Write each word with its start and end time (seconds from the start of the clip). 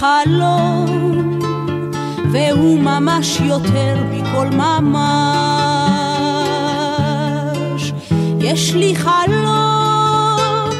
חלום, 0.00 1.38
והוא 2.32 2.80
ממש 2.80 3.40
יותר 3.40 3.96
מכל 4.10 4.46
ממש. 4.46 5.02
יש 8.40 8.74
לי 8.74 8.96
חלום, 8.96 10.70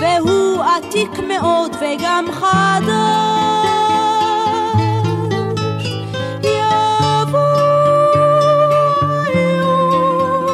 והוא 0.00 0.62
עתיק 0.62 1.10
מאוד 1.28 1.76
וגם 1.80 2.24
חדש. 2.32 2.94
יבוא 6.42 7.38
יום, 9.60 10.46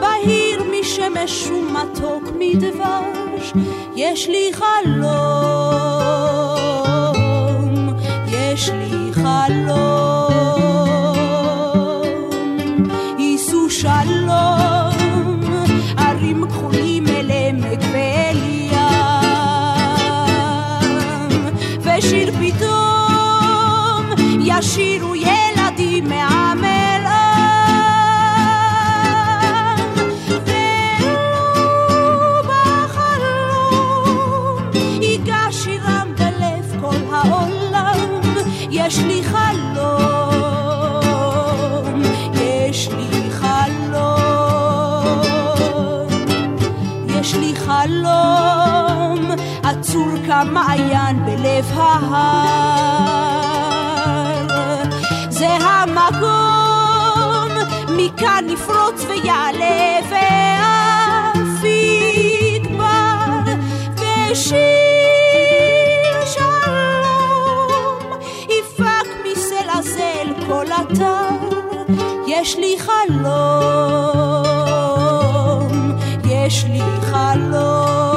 בהיר 0.00 0.62
משמש 0.80 1.46
ומתוק 1.46 2.24
מדבש, 2.38 3.52
יש 3.96 4.28
לי 4.28 4.50
חלום. 4.52 6.51
ישירו 24.62 25.14
ילדים 25.14 26.08
מהמלון. 26.08 26.72
והוא 37.10 37.48
יש 38.70 38.98
לי 38.98 39.22
חלום, 39.24 39.92
יש 42.34 42.88
לי 42.88 43.30
חלום, 43.30 44.42
יש 47.06 47.34
לי 47.34 47.54
חלום, 47.56 49.30
עצור 49.62 50.08
כמעיין 50.26 51.24
בלב 51.24 51.70
ההר. 51.74 53.21
מכאן 58.04 58.46
יפרוץ 58.48 59.04
ויעלה 59.08 59.98
ואף 60.10 61.64
יגבר 61.64 63.42
ושיר 63.94 64.56
שלום. 66.26 67.98
יפק 68.48 69.08
מסלע 69.24 69.82
זה 69.82 70.12
אל 70.20 70.32
כל 70.46 70.66
אתר 70.66 71.28
יש 72.26 72.56
לי 72.56 72.76
חלום 72.78 74.02
יש 76.24 76.64
לי 76.64 76.82
חלום. 77.00 78.11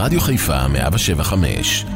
ברדיו 0.00 0.20
חיפה 0.20 0.68
175. 0.68 1.86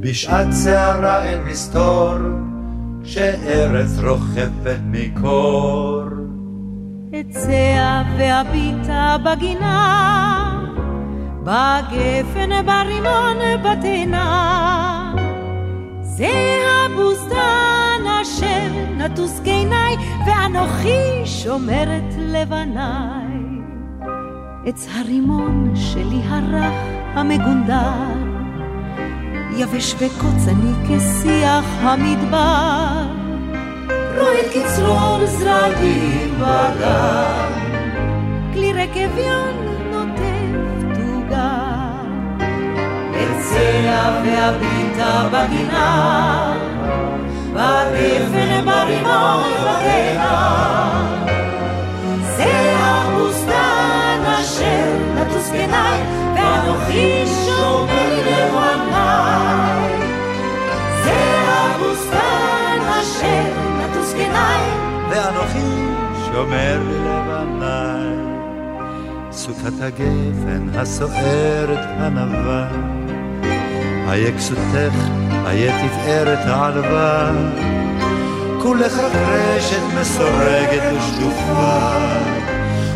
בשעת 0.00 0.52
סערה 0.52 1.24
אין 1.24 1.42
מסתור, 1.42 2.14
שארץ 3.04 3.98
רוחפת 3.98 4.78
מקור. 4.84 6.02
אצא 7.20 8.02
ואביטה 8.18 9.16
בגינה, 9.24 10.60
בגפן, 11.42 12.66
ברימון, 12.66 13.36
בתאנה. 13.64 15.14
זה 16.02 16.32
הבוסתן 16.86 18.02
אשר 18.22 18.68
נטוס 18.96 19.40
גיני, 19.40 19.96
ואנוכי 20.26 21.22
שומרת 21.24 22.14
לבניי. 22.18 23.21
עץ 24.66 24.88
הרימון 24.94 25.72
שלי 25.74 26.20
הרך 26.28 26.74
המגונדר, 27.14 27.92
יבש 29.56 29.94
וקוצני 29.94 30.72
כשיח 30.84 31.64
המדבר. 31.80 33.06
רועד 34.18 34.46
כצרור 34.54 35.26
זרעים 35.26 36.34
בגן, 36.38 37.52
כלי 38.52 38.72
רקביון 38.72 39.54
נוטף 39.90 40.94
תוגה. 40.94 41.88
אצא 43.10 44.20
ואביטה 44.24 45.28
בגינה, 45.32 46.54
בגפן 47.54 48.64
ברימון 48.64 49.50
בתאנה. 49.60 50.72
נטוס 55.42 55.50
בעיניי, 55.50 56.00
ואנוכי 56.34 57.24
שומר 57.26 58.20
לבניי. 58.26 59.98
זה 61.04 61.14
הבוסתן 61.46 62.78
אשר 63.00 63.42
נטוס 63.78 64.12
בעיניי, 64.12 64.60
ואנוכי 65.10 65.58
שומר 66.26 66.80
לבניי. 67.04 68.16
סוכת 69.32 69.80
הגפן 69.80 70.68
הסוערת 70.74 71.86
ענווה, 72.00 72.68
איה 74.08 74.32
כסותך, 74.36 74.94
איה 75.46 75.88
תפארת 75.88 76.46
העלווה. 76.46 77.30
כולך 78.62 78.98
רק 78.98 79.12
רשת 79.14 79.82
מסורגת 80.00 80.82
ושטופה, 80.96 81.88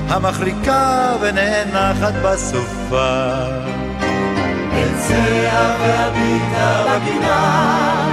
המחריקה 0.08 1.12
ונאנחת 1.20 2.12
בסופה. 2.24 3.34
אצא 4.72 5.74
ואביטה 5.80 6.84
בגינה, 6.88 8.06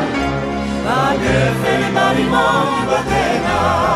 בגפן 0.85 1.93
ברימון 1.93 2.85
בתאנה. 2.87 3.93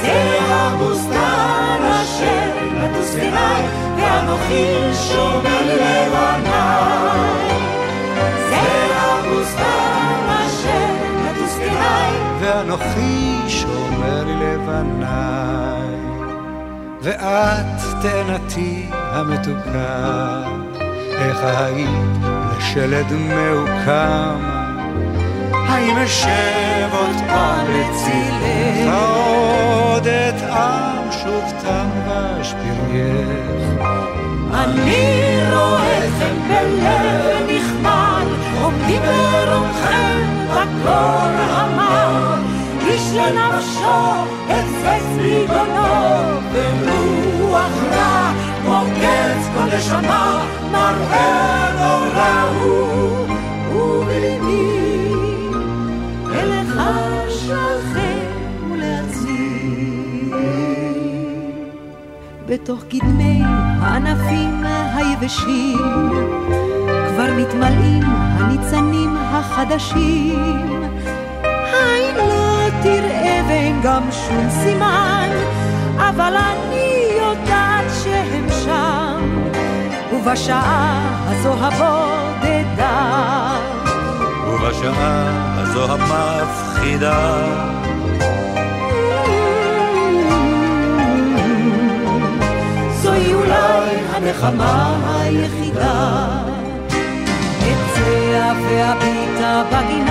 זה 0.00 0.38
הבוסתן 0.50 1.82
אשר 2.02 2.50
נטוס 2.74 3.14
בעיניי, 3.14 3.62
ואנוכי 3.96 4.94
נטוס 11.24 11.56
בעיניי, 11.58 12.12
ואנוכי 12.40 13.38
שומר 13.48 14.24
לבניי. 14.40 15.97
ואת 17.02 18.02
תאנתי 18.02 18.86
המתוקה, 18.92 20.42
איך 21.18 21.38
היית 21.44 22.18
לשלד 22.58 23.12
מעוקם. 23.12 24.36
האם 25.52 25.96
אשב 25.96 26.88
עוד 26.92 27.16
פעם 27.28 27.66
לצילך, 27.68 28.94
עוד 28.94 30.06
אטעם 30.06 31.12
שוב 31.22 31.52
תם 31.62 31.88
ואשפירך. 32.08 33.82
אני 34.54 35.40
רואה 35.52 35.98
אתכם 35.98 36.36
בלב 36.48 37.50
נכמל, 37.50 38.26
עומדים 38.62 39.02
ברומכם 39.02 40.22
בקור 40.50 41.28
המר. 41.50 42.57
איש 42.88 43.12
לנפשו 43.14 44.24
החפץ 44.48 45.04
בגונו, 45.16 46.40
ברוח 46.52 47.72
רע, 47.90 48.32
מוקץ 48.64 49.48
כל 49.54 49.76
נשמה, 49.76 50.44
מראה 50.72 51.70
נורא 51.78 52.44
הוא, 52.60 53.26
ובליבי 53.74 54.68
אליך 56.32 56.80
שלחם 57.28 58.72
ולהציל. 58.72 60.34
בתוך 62.46 62.84
קדמי 62.90 63.42
הענפים 63.80 64.64
היבשים 64.94 65.78
כבר 67.08 67.34
מתמלאים 67.36 68.02
הניצנים 68.04 69.16
החדשים. 69.16 70.77
תראה 72.82 73.40
ואין 73.48 73.80
גם 73.82 74.02
שום 74.12 74.50
סימן, 74.50 75.28
אבל 75.98 76.34
אני 76.36 77.08
יודעת 77.16 77.84
שהם 78.04 78.46
שם, 78.64 79.44
ובשעה 80.12 81.00
הזו 81.26 81.54
הבודדה. 81.60 83.18
ובשעה 84.48 85.24
הזו 85.56 85.92
המפחידה, 85.92 87.46
זוהי 93.02 93.34
אולי 93.34 93.96
הנחמה 94.14 94.96
היחידה. 95.20 96.28
אצא 97.58 98.52
ואביטה 98.62 99.62
בגינה, 99.72 100.07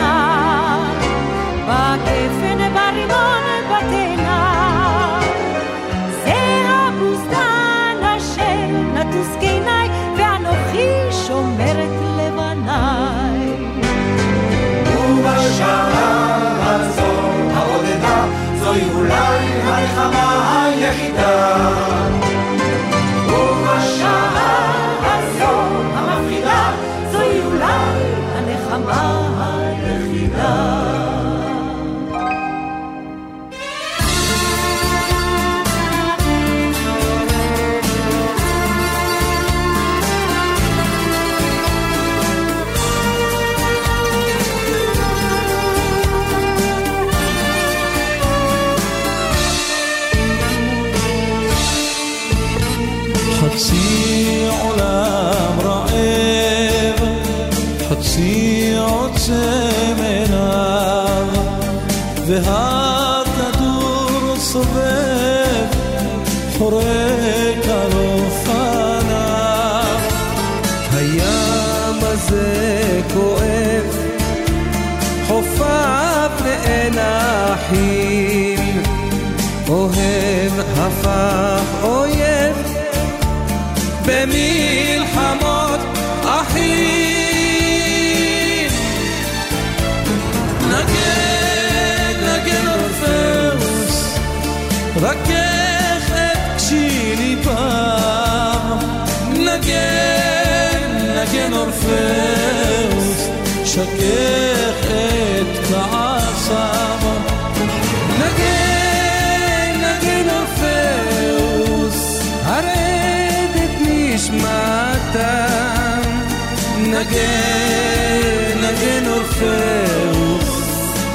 נגן, 117.10 118.60
נגן 118.62 119.08
אורפאוס, 119.08 120.50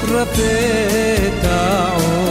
רפא 0.08 0.42
את 1.28 1.44
העולם. 1.44 2.21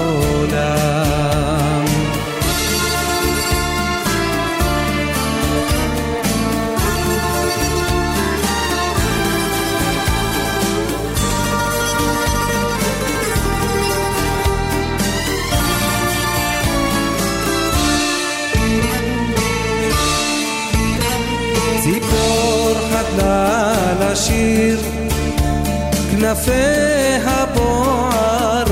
كفيها 26.31 27.45
بوارود 27.55 28.71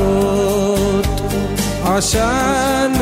عشان 1.85 2.98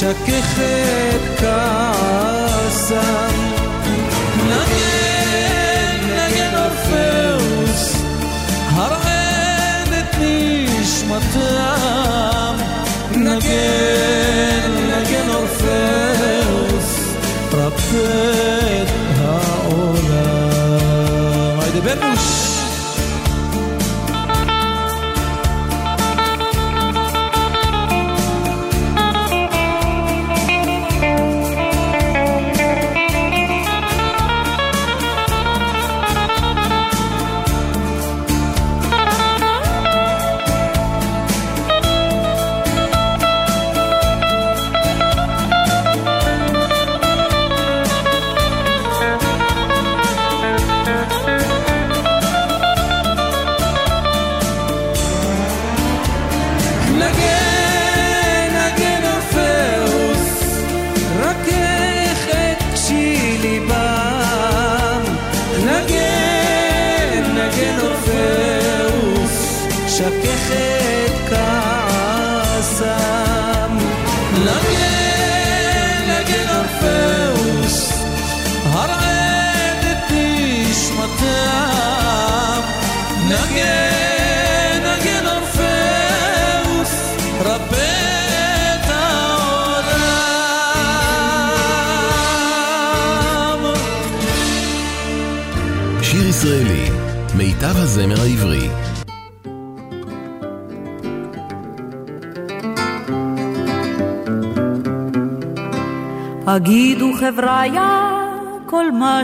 שקך 0.00 0.58
את 0.58 1.24
כעסם. 1.40 2.96
נגן, 4.46 6.00
נגן 6.16 6.54
אורפאוס, 6.56 7.82
הרעד 8.70 9.92
את 9.98 10.14
נשמתם. 10.80 11.36
נגן, 13.12 14.70
נגן 14.88 15.28
אורפאוס, 15.28 16.88
רפא 17.52 18.59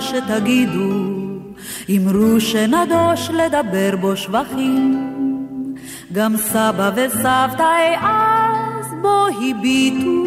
שתגידו, 0.06 0.90
אמרו 1.96 2.40
שנדוש 2.40 3.30
לדבר 3.30 3.96
בו 4.00 4.16
שבחים. 4.16 5.06
גם 6.12 6.36
סבא 6.36 6.90
וסבתא 6.94 7.94
אז 8.00 8.86
בו 9.02 9.26
הביטו, 9.26 10.25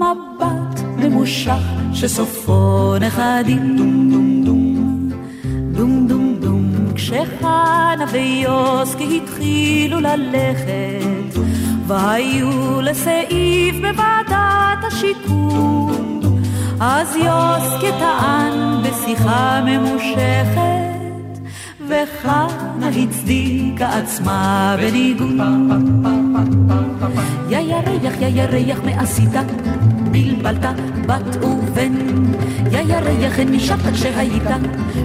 מבט 0.00 0.80
ממושך 0.96 1.62
שסופו 1.92 2.94
נכדים. 3.00 3.76
דום 3.76 4.10
דום 4.10 4.44
דום, 4.44 5.10
דום 5.72 6.06
דום 6.08 6.36
דום, 6.40 6.94
כשחנה 6.94 8.04
ויוסקי 8.12 9.20
התחילו 9.22 10.00
ללכת, 10.00 11.38
והיו 11.86 12.80
לסעיף 12.80 13.76
בוועדת 13.76 14.84
השיקום. 14.86 15.77
אז 16.80 17.16
יוסקי 17.16 17.90
טען 17.98 18.82
בשיחה 18.82 19.60
ממושכת, 19.66 20.58
וחנה 21.88 22.88
הצדיקה 23.02 23.88
עצמה 23.88 24.76
בניגון. 24.78 25.38
יא 27.48 27.58
ירח, 27.58 28.14
יא 28.20 28.28
ירח, 28.28 28.78
מה 28.84 29.02
עשית? 29.02 29.34
בלבלת 30.10 30.66
בת 31.06 31.44
ובן. 31.44 31.94
יא 32.72 32.80
ירח, 32.80 33.38
אין 33.38 33.48
נשארת 33.52 33.94
כשהיית 33.94 34.48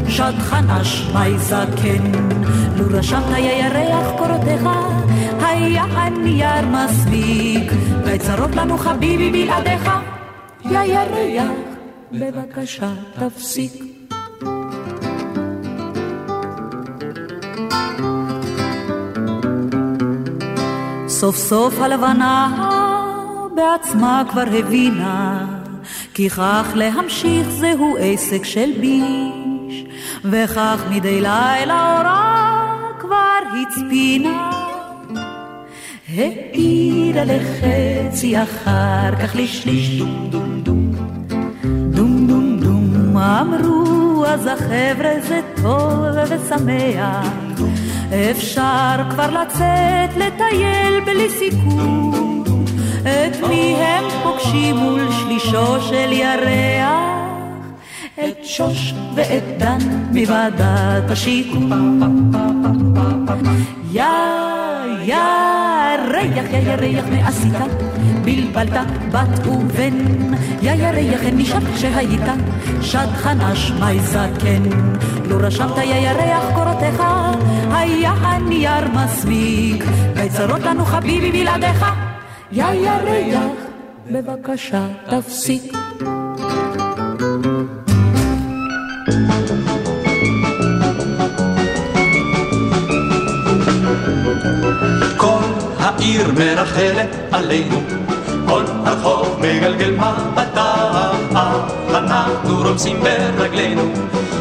שדכן 0.07 0.69
אשמי 0.69 1.37
זקן. 1.37 2.11
לו 2.77 2.85
רשמת 2.97 3.37
יא 3.37 3.65
ירח 3.65 4.07
קורותיך, 4.17 4.69
היה 5.41 5.83
הנייר 5.83 6.67
מספיק. 6.67 7.71
והצרות 8.05 8.55
לנו 8.55 8.77
חביבי 8.77 9.31
בלעדיך. 9.31 10.12
יא 10.71 10.79
ירח, 10.79 11.51
בבקשה 12.11 12.93
תפסיק. 13.19 13.73
סוף 21.07 21.35
סוף 21.35 21.79
הלבנה 21.79 22.67
בעצמה 23.55 24.23
כבר 24.29 24.43
הבינה 24.59 25.45
כי 26.13 26.29
כך 26.29 26.67
להמשיך 26.75 27.49
זהו 27.49 27.97
עסק 27.99 28.43
של 28.43 28.71
ביש 28.81 29.85
וכך 30.23 30.83
מדי 30.89 31.21
לילה 31.21 31.97
אורה 31.99 32.73
כבר 32.99 33.39
הצפינה 33.61 34.52
האירה 36.15 37.23
לחצי 37.25 38.43
אחר 38.43 39.15
כך 39.21 39.35
לשליש. 39.35 39.99
דום 39.99 40.29
דום 40.29 40.61
דום. 40.63 40.91
דום 41.91 42.27
דום 42.27 42.59
דום. 42.59 43.17
אמרו 43.17 44.25
אז 44.25 44.47
החבר'ה 44.47 45.11
זה 45.27 45.41
טוב 45.61 46.05
ושמח. 46.29 47.27
אפשר 48.31 48.95
כבר 49.09 49.41
לצאת 49.41 50.17
לטייל 50.17 50.99
בלי 51.05 51.29
סיכון. 51.29 52.43
את 53.01 53.47
מי 53.49 53.75
הם 53.75 54.03
פוגשים 54.23 54.75
מול 54.75 55.07
שלישו 55.11 55.81
של 55.81 56.11
ירח? 56.11 57.13
את 58.19 58.45
שוש 58.45 58.93
ואת 59.15 59.43
דן 59.57 59.77
מוועדת 60.11 61.11
השיכון 61.11 62.31
יא 63.91 65.62
ירח 66.03 66.51
יא 66.51 66.57
ירח 66.57 67.05
מה 67.09 67.27
עשית 67.27 67.53
בלבלת 68.25 68.87
בת 69.11 69.47
ובן 69.47 69.97
יא 70.61 70.71
ירח 70.71 71.21
אין 71.23 71.37
נשאר 71.37 71.59
כשהיית. 71.75 72.27
שדכן 72.81 73.41
אשמי 73.41 73.99
זקן 73.99 74.63
לו 75.25 75.37
רשמת 75.39 75.77
יא 75.77 75.95
ירח 75.95 76.43
קורותיך. 76.55 77.03
היה 77.71 78.11
הנייר 78.11 78.87
מסמיק 78.93 79.83
בצרות 80.15 80.61
לנו 80.61 80.85
חביבי 80.85 81.31
בלעדיך. 81.31 81.85
יא 82.51 82.65
ירח 82.65 83.51
בבקשה 84.11 84.87
תפסיק. 85.09 85.73
כל 94.61 94.72
העיר 95.97 96.31
מרחלת 96.37 97.15
עלינו, 97.31 97.81
כל 98.47 98.63
הרחוב 98.85 99.39
מגלגל 99.39 99.91
מבטיו, 99.91 101.15
אנחנו 101.89 102.57
רומסים 102.57 102.99
ברגלינו, 103.01 103.81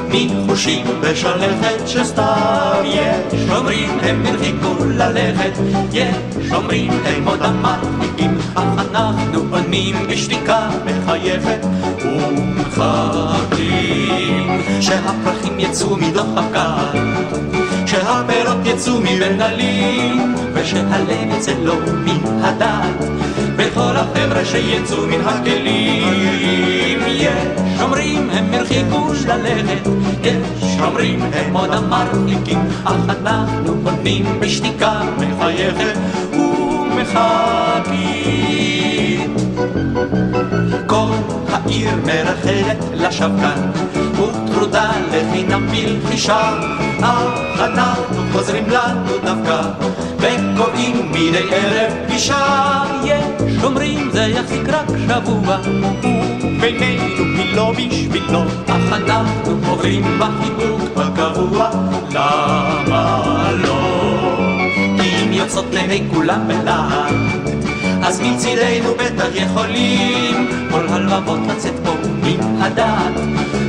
מחושים 0.08 0.86
בשלכת 1.00 1.88
שסתיו. 1.88 2.84
יש 2.84 3.50
אומרים 3.50 3.90
הם 4.02 4.26
הרחיקו 4.26 4.84
ללכת, 4.84 5.52
יש 5.92 6.52
אומרים 6.52 6.92
הם 7.04 7.28
עוד 7.28 7.42
המרחיקים, 7.42 8.38
אך 8.54 8.62
אנחנו 8.78 9.40
עונים 9.50 9.96
בשתיקה 10.08 10.68
מחייכת 10.84 11.66
ומחכים 12.04 13.62
שהפרחים 14.80 15.60
יצאו 15.60 15.96
מדוח 15.96 16.26
הקר. 16.36 17.51
שהפירות 17.92 18.56
יצאו 18.64 19.00
מבין 19.00 19.38
גלים, 19.38 20.34
ושהלב 20.54 21.10
יצא 21.36 21.52
לו 21.62 21.74
מן 22.04 22.44
הדת, 22.44 23.04
וכל 23.56 23.96
החבר'ה 23.96 24.44
שיצאו 24.44 25.06
מן 25.06 25.20
הכלים. 25.20 27.00
יש 27.06 27.80
אומרים 27.80 28.30
הם 28.30 28.54
הרחיקו 28.54 29.12
ללכת, 29.26 29.88
יש 30.24 30.80
אומרים 30.80 31.22
הם 31.22 31.56
עוד 31.56 31.70
המרחיקים, 31.72 32.58
אך 32.84 32.96
אנחנו 33.08 33.76
עונים 33.84 34.24
בשתיקה 34.40 35.00
מחייכת 35.18 35.98
ומחכים. 36.32 37.92
העיר 41.72 41.96
מרחלת 41.96 42.78
לשבקן, 42.94 43.70
וטרודה 44.12 44.90
לחינם 45.12 45.66
בלחישה, 45.66 46.58
אך 47.02 47.60
אנחנו 47.60 48.22
חוזרים 48.32 48.64
לנו 48.70 49.18
דווקא, 49.24 49.62
וקובעים 50.18 51.10
מדי 51.10 51.42
ערב 51.50 51.92
פגישה. 52.06 52.82
יש 53.04 53.64
אומרים 53.64 54.10
זה 54.12 54.20
יחזיק 54.20 54.68
רק 54.68 54.86
שבוע, 54.88 55.56
ובינינו 56.42 57.38
היא 57.38 57.56
לא 57.56 57.72
בשבילו, 57.72 58.42
אך 58.66 58.92
אנחנו 58.92 59.52
עוברים 59.68 60.18
בחיבוק 60.18 60.98
הקבוע, 60.98 61.70
למה 62.10 63.50
לא? 63.64 64.38
אם 65.00 65.32
יוצאות 65.32 65.66
לעיני 65.72 66.02
כולם 66.14 66.48
בלהט 66.48 67.51
אז 68.02 68.20
מצידנו 68.20 68.94
בטח 68.94 69.28
יכולים 69.34 70.48
כל 70.70 70.88
הלבבות 70.88 71.38
לצאת 71.48 71.74
פה 71.84 71.90
מן 72.22 72.62
הדעת. 72.62 73.14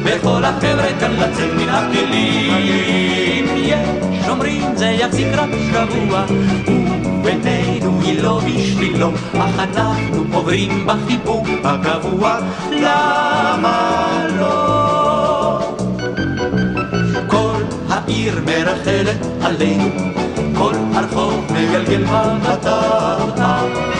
וכל 0.03 0.45
החבר'ה 0.45 0.99
כאן 0.99 1.11
לצאת 1.11 1.53
מן 1.53 1.69
הכלים. 1.69 3.45
יש 3.55 4.29
אומרים 4.29 4.75
זה 4.75 4.85
יחזיק 4.85 5.27
רק 5.33 5.49
שבוע. 5.71 6.25
ובינינו 7.23 8.01
היא 8.01 8.23
לא 8.23 8.41
בשבילו. 8.45 9.11
אך 9.33 9.59
אנחנו 9.59 10.23
עוברים 10.33 10.85
בחיבוק 10.85 11.47
הקבוע 11.63 12.39
למה 12.71 14.27
לא? 14.39 15.59
כל 17.27 17.61
העיר 17.89 18.39
מרחלת 18.45 19.17
עלינו 19.41 19.89
כל 20.57 20.73
הרחוב 20.93 21.45
מגלגל 21.53 22.03
מבטיו, 22.03 23.29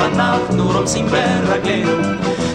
אנחנו 0.01 0.71
רומסים 0.71 1.05
ברגלינו, 1.05 1.91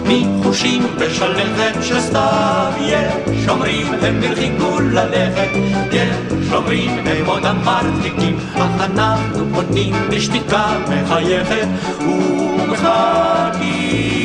מחושים 0.05 0.87
בשלכת 0.99 1.83
של 1.83 2.01
סתיו. 2.01 2.73
יש 2.81 3.49
אומרים 3.49 3.87
הם 4.03 4.21
הרחיקו 4.23 4.81
ללכת, 4.81 5.49
יש 5.93 6.53
אומרים 6.53 6.91
הם 6.91 7.27
עוד 7.27 7.47
המרחיקים, 7.47 8.39
אך 8.55 8.81
אנחנו 8.81 9.57
עונים 9.57 9.95
בשתיקה 10.11 10.67
מחייכת 10.89 11.69
ומחכים. 12.01 14.18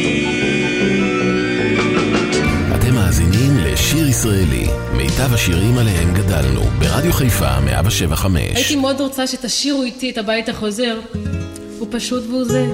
לשיר 4.25 4.33
ישראלי, 4.33 4.67
מיטב 4.93 5.33
השירים 5.33 5.77
עליהם 5.77 6.13
גדלנו, 6.13 6.61
ברדיו 6.79 7.13
חיפה 7.13 7.59
175. 7.59 8.41
הייתי 8.55 8.75
מאוד 8.75 9.01
רוצה 9.01 9.27
שתשאירו 9.27 9.83
איתי 9.83 10.09
את 10.09 10.17
הבית 10.17 10.49
החוזר. 10.49 10.99
הוא 11.79 11.87
פשוט 11.91 12.23
והוא 12.29 12.43
זה. 12.43 12.65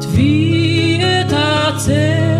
תבי 0.00 1.00
את 1.02 1.32
הצמר, 1.32 2.31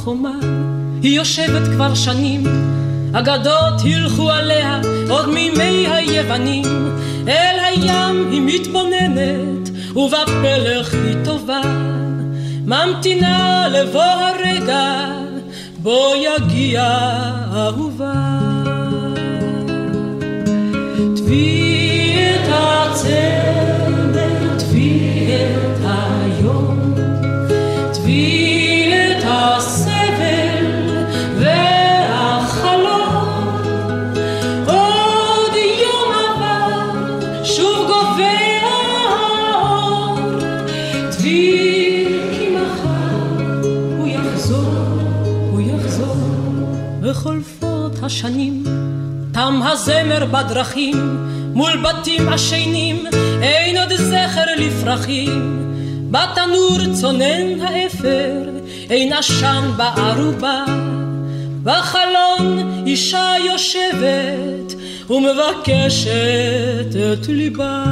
החומה 0.00 0.38
היא 1.02 1.16
יושבת 1.16 1.68
כבר 1.68 1.94
שנים, 1.94 2.44
אגדות 3.12 3.80
הילכו 3.84 4.30
עליה 4.30 4.80
עוד 5.08 5.28
מימי 5.28 5.86
היוונים. 5.88 6.64
אל 7.28 7.58
הים 7.64 8.28
היא 8.30 8.40
מתבוננת, 8.44 9.70
ובפלך 9.96 10.94
היא 10.94 11.16
טובה, 11.24 11.60
ממתינה 12.66 13.68
לבוא 13.68 14.02
הרגע, 14.02 15.08
בו 15.78 16.12
יגיע 16.16 16.82
אהובה. 17.52 18.12
תבי 21.16 22.16
את 22.34 22.48
הצמר, 22.52 23.69
השנים, 48.20 48.64
תם 49.32 49.60
הזמר 49.62 50.24
בדרכים, 50.24 51.18
מול 51.54 51.72
בתים 51.76 52.28
עשנים, 52.28 53.06
אין 53.42 53.76
עוד 53.76 53.92
זכר 53.92 54.44
לפרחים. 54.56 55.56
בתנור 56.10 56.94
צונן 56.94 57.60
האפר, 57.60 58.42
אין 58.90 59.12
עשן 59.12 59.70
בערובה. 59.76 60.64
בחלון 61.62 62.82
אישה 62.86 63.32
יושבת 63.46 64.74
ומבקשת 65.10 66.96
את 67.12 67.28
ליבה. 67.28 67.84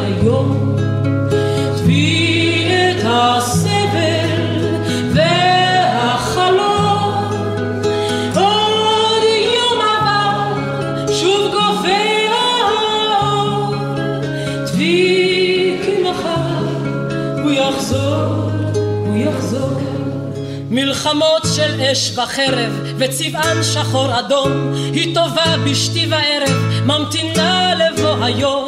מלחמות 21.07 21.43
של 21.57 21.81
אש 21.81 22.19
וחרב 22.19 22.93
וצבען 22.99 23.63
שחור 23.63 24.19
אדום. 24.19 24.75
היא 24.93 25.15
טובה 25.15 25.57
בשתי 25.65 26.07
וערב 26.11 26.85
ממתינה 26.85 27.75
לבוא 27.75 28.25
היום. 28.25 28.67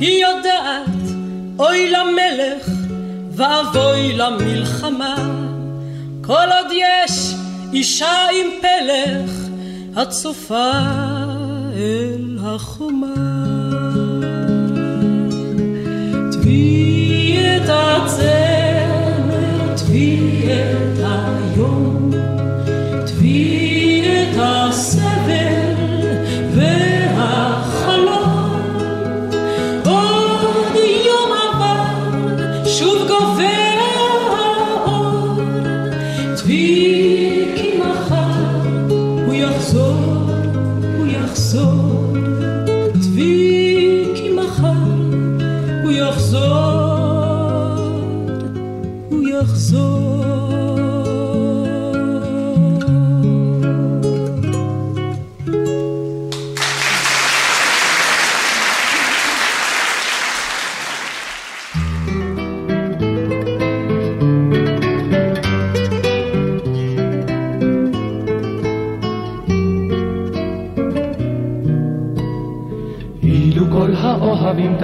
היא 0.00 0.24
יודעת 0.24 1.14
אוי 1.58 1.90
למלך 1.90 2.77
ואבוי 3.38 4.12
למלחמה. 4.12 5.16
כל 6.24 6.46
עוד 6.58 6.72
יש 6.72 7.34
אישה 7.72 8.26
עם 8.32 8.46
פלך 8.60 9.30
הצופה 9.96 10.72
אל 11.74 12.38
החומה. 12.40 13.14
תבי 16.32 17.38
את 17.56 17.68
הצמר, 17.68 18.16
תבי 19.76 20.20
את 20.46 20.98
היום, 20.98 21.87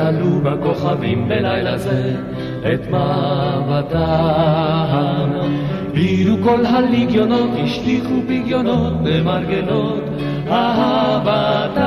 תלו 0.05 0.41
בכוכבים 0.43 1.29
בלילה 1.29 1.79
זה 1.79 2.17
את 2.61 2.81
מבטם. 2.87 4.01
אילו 5.95 6.37
כל 6.43 6.67
הליגיונות 6.67 7.51
השליכו 7.65 8.15
פגיונות 8.27 8.93
במרגלות 9.03 10.05
אהבתם. 10.51 11.85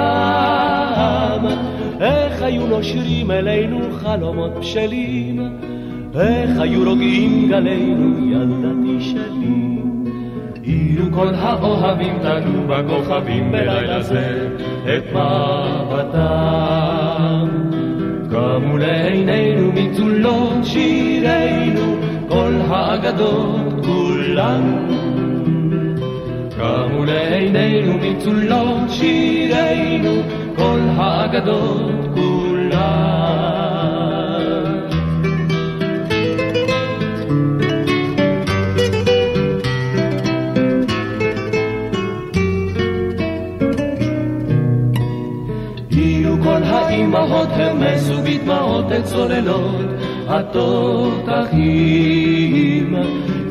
איך 1.99 2.41
היו 2.41 2.67
נושרים 2.67 3.31
אלינו 3.31 3.79
חלומות 3.91 4.59
בשלים, 4.59 5.57
איך 6.19 6.59
היו 6.59 6.89
רוגעים 6.89 7.49
גלינו 7.49 8.31
ילדתי 8.31 9.01
שלי. 9.01 9.77
אילו 10.63 11.05
כל 11.11 11.35
האוהבים 11.35 12.19
תלו 12.21 12.67
בכוכבים 12.67 13.51
בלילה 13.51 14.01
זה 14.01 14.49
את 14.83 15.03
מבטם. 15.13 16.86
קמו 18.57 18.77
לעינינו 18.77 19.71
מצולות 19.73 20.65
שירינו 20.65 21.95
כל 22.29 22.53
האגדות 22.67 23.85
כולן. 23.85 24.87
קמו 26.57 27.05
לעינינו 27.05 27.93
מצולות 27.93 28.89
שירינו 28.89 30.21
כל 30.55 30.79
האגדות 30.95 31.91
כולן. 32.13 32.37
אילו 45.91 46.35
כל 46.43 46.63
המסו 47.97 48.21
בדמעות 48.23 48.91
את 48.91 49.03
צוללות 49.03 49.85
התותחים, 50.27 51.65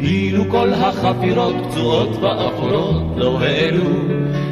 אילו 0.00 0.44
כל 0.50 0.72
החפירות 0.72 1.54
פצועות 1.64 2.16
ואפורות 2.20 3.02
לא 3.16 3.40
העלו 3.40 3.90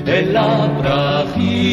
אל 0.07 0.37
הפרחים. 0.37 1.68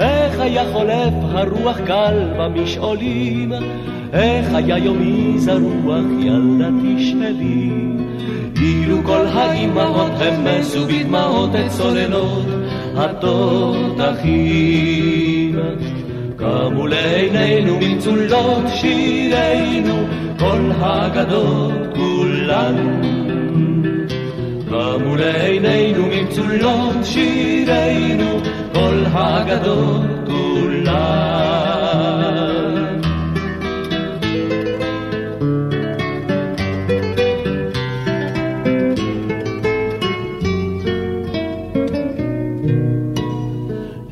איך 0.00 0.40
היה 0.40 0.64
חולף 0.72 1.14
הרוח 1.22 1.78
קל 1.86 2.28
במשעולים, 2.38 3.52
איך 4.12 4.54
היה 4.54 4.78
יומי 4.78 5.38
זרוח 5.38 6.04
ילדתי 6.20 7.04
שלי. 7.10 7.70
אילו 8.62 8.96
כל 9.04 9.26
האימהות 9.26 10.12
המסו 10.20 10.86
בדמעות 10.86 11.50
את 11.54 11.70
צוללות 11.70 12.46
התותחים. 12.96 14.72
קמו 16.42 16.86
לעינינו 16.86 17.78
מצולות 17.80 18.64
שירינו 18.68 20.06
כל 20.38 20.70
האגדות 20.78 21.72
כולן. 21.94 22.76
קמו 24.68 25.16
לעינינו 25.16 26.06
מצולות 26.06 26.96
שירינו 27.02 28.40
כל 28.74 29.04
האגדות 29.12 30.02
כולן. 30.26 30.92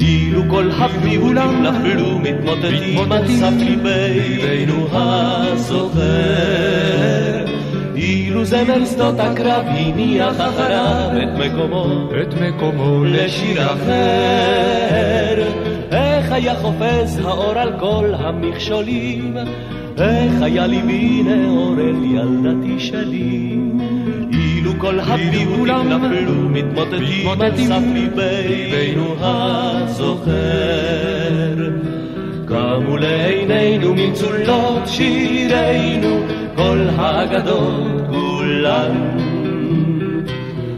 אילו 0.01 0.43
כל 0.51 0.71
הפיולים 0.71 1.63
נפלו 1.63 2.10
מתמוטטים 2.51 3.13
על 3.13 3.29
סף 3.29 3.53
ליבנו 3.59 4.87
הסוחר. 4.93 6.01
אילו 7.97 8.45
זמר 8.45 8.85
שדות 8.85 9.15
הקרב 9.21 9.65
הניח 9.67 10.37
אחריו 10.37 11.11
את 11.23 11.39
מקומו, 11.39 12.09
את 12.23 12.35
מקומו 12.35 13.05
לשיר 13.05 13.67
אחר. 13.67 15.43
איך 15.93 16.33
היה 16.33 16.55
חופז 16.55 17.21
האור 17.25 17.59
על 17.59 17.73
כל 17.81 18.15
המכשולים, 18.19 19.37
איך 19.99 20.43
היה 20.43 20.67
ליבי 20.67 21.23
נאור 21.23 21.75
אל 21.81 22.05
ילדתי 22.05 22.81
שלי. 22.81 23.59
אילו 24.33 24.73
כל 24.79 25.01
הפיולים 25.01 25.89
נפלו 25.89 26.49
מתמוטטים 26.49 27.29
על 27.41 27.57
סף 27.57 27.83
ליבנו 27.95 29.15
הזוכר. 32.51 32.81
קמו 32.81 32.97
לעינינו 32.97 33.95
מצולות 33.95 34.83
שירינו 34.87 36.21
כל 36.57 36.87
האגדות 36.97 38.03
כולן. 38.11 39.17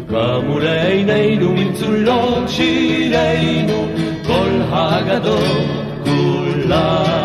קמו 0.08 0.58
לעינינו 0.58 1.52
מצולות 1.52 2.48
שירינו 2.48 3.86
כל 4.26 4.60
האגדות 4.70 5.66
כולן. 6.04 7.21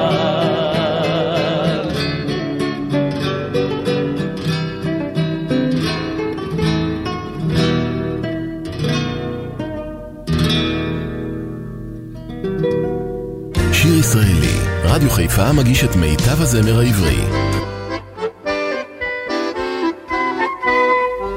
רדיו 14.98 15.12
חיפה 15.12 15.52
מגיש 15.52 15.84
את 15.84 15.96
מיטב 15.96 16.42
הזמר 16.42 16.80
העברי. 16.80 17.22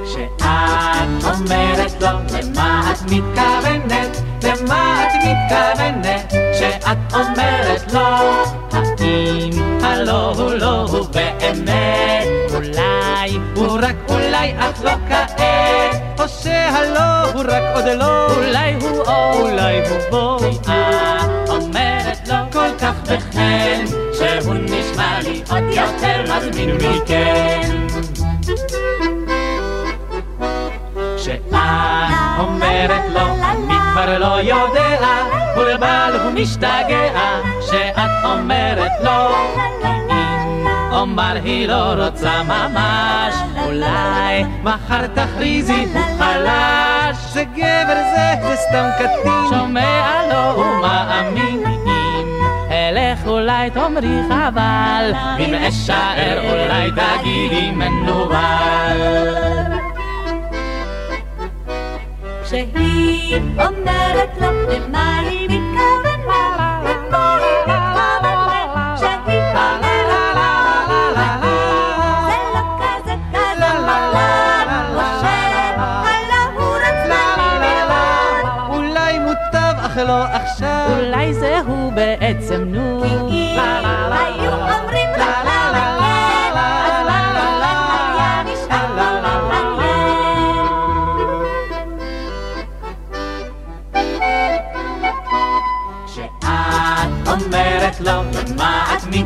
כשאת 0.04 0.42
אומרת 1.24 2.02
לו 2.02 2.08
למה 2.32 2.92
את 2.92 3.02
מתכוונת, 3.02 4.22
למה 4.42 5.02
את 5.02 5.12
מתכוונת, 5.14 6.32
כשאת 6.54 7.14
אומרת 7.14 7.92
לו, 7.92 8.00
האם 8.72 9.50
הלא 9.82 10.34
הוא 10.34 10.50
לא 10.50 10.86
הוא 10.90 11.06
באמת, 11.06 12.26
אולי 12.54 13.38
הוא 13.54 13.78
רק 13.82 13.96
אולי 14.08 14.54
את 14.54 14.84
לא 14.84 14.92
כעת, 15.08 15.40
או 16.20 16.28
שהלא 16.28 17.30
הוא 17.32 17.42
רק 17.42 17.62
עוד 17.74 17.84
לא, 17.98 18.29
שהוא 24.20 24.54
נשמע 24.54 25.20
לי 25.20 25.42
עוד 25.50 25.62
יותר 25.62 26.22
מזמין 26.22 26.76
מכן. 26.76 27.70
כשאת 31.16 31.54
אומרת 32.38 33.04
לו, 33.14 33.20
אני 33.20 33.74
כבר 33.92 34.18
לא 34.18 34.40
יודע, 34.40 34.98
בולבל 35.54 36.20
הוא 36.24 36.33
משתגע, 36.33 37.40
כשאת 37.61 37.96
אומרת 38.24 38.92
לו, 39.04 39.35
אם 39.85 40.66
אומר 40.92 41.37
היא 41.44 41.68
לא 41.68 42.04
רוצה 42.04 42.42
ממש, 42.42 43.35
אולי 43.66 44.44
מחר 44.62 45.06
תכריזי 45.06 45.87
הוא 45.94 46.02
חלש, 46.18 47.16
זה 47.33 47.44
גבר 47.44 48.00
זה, 48.14 48.35
זה 48.42 48.56
סתם 48.56 48.88
קטין, 48.98 49.33
שומע 49.50 50.20
לו 50.33 50.61
ומאמין. 50.61 51.89
אלך 53.20 53.28
אולי 53.28 53.70
תאמרי 53.70 54.20
חבל, 54.28 55.12
אם 55.38 55.54
אשאר 55.54 56.38
אולי 56.50 56.90
תגידי 56.90 57.70
מנוול. 57.70 58.37
שהיא 62.44 63.37
אומרת 63.59 64.30
לו 64.40 64.48
למה 64.68 65.18
היא 65.18 65.48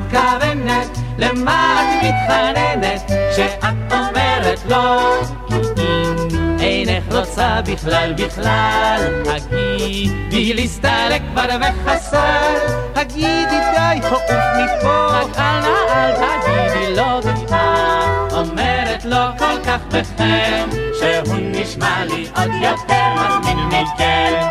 מתכוונת, 0.04 0.98
למה 1.18 1.82
את 1.82 2.04
מתחננת, 2.04 3.10
כשאת 3.32 3.64
אומרת 3.92 4.60
לו 4.68 5.00
כי 5.48 5.82
אם 5.82 6.56
אינך 6.60 7.14
רוצה 7.14 7.60
בכלל 7.66 8.12
בכלל, 8.12 9.22
הגידי 9.26 10.54
להסתלק 10.54 11.22
כבר 11.32 11.46
וחסר, 11.60 12.56
הגידי 12.94 13.60
די 13.72 14.06
העוף 14.06 14.22
מפה, 14.30 15.06
רק 15.06 15.38
אל 15.38 15.60
נא 15.60 15.92
אל 15.94 16.12
תגידי 16.12 16.96
לו 16.96 17.22
כי 17.22 17.44
את 17.44 18.32
אומרת 18.32 19.04
לו 19.04 19.38
כל 19.38 19.64
כך 19.66 19.80
בחן, 19.88 20.68
שהוא 20.98 21.36
נשמע 21.40 22.04
לי 22.04 22.26
עוד 22.36 22.50
יותר 22.62 23.14
מזמין 23.14 23.58
מכן. 23.58 24.44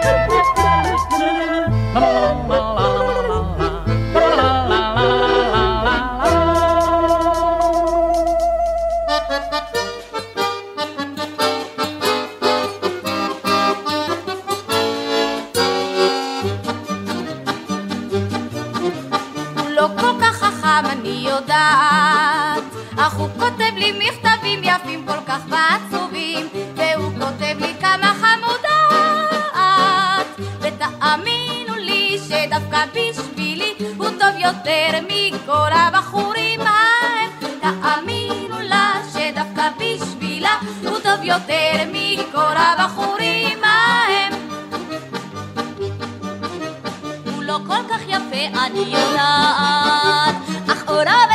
כותב 23.74 23.86
לי 23.86 23.92
מכתבים 23.92 24.64
יפים 24.64 25.06
כל 25.08 25.18
כך 25.28 25.40
ועצובים, 25.50 26.48
והוא 26.76 27.12
כותב 27.20 27.56
לי 27.60 27.74
כמה 27.82 28.14
חמודה 28.14 28.80
את, 29.54 30.42
ותאמינו 30.62 31.76
לי 31.76 32.18
שדווקא 32.28 32.86
בשבילי 32.94 33.74
הוא 33.98 34.08
טוב 34.10 34.36
יותר 34.38 35.00
מכל 35.08 35.70
הבחורים 35.72 36.60
ההם, 36.62 37.30
תאמינו 37.62 38.60
לה 38.62 38.94
שדווקא 39.14 39.70
בשבילה 39.78 40.58
הוא 40.82 41.00
טוב 41.00 41.24
יותר 41.24 41.84
מכל 41.94 42.56
הבחורים 42.56 43.60
ההם. 43.64 44.34
הוא 47.36 47.44
לא 47.44 47.60
כל 47.68 47.84
כך 47.90 48.02
יפה, 48.08 48.60
אני 48.66 48.80
יודעת, 48.80 50.36
אך 50.72 50.90
עורו 50.90 51.33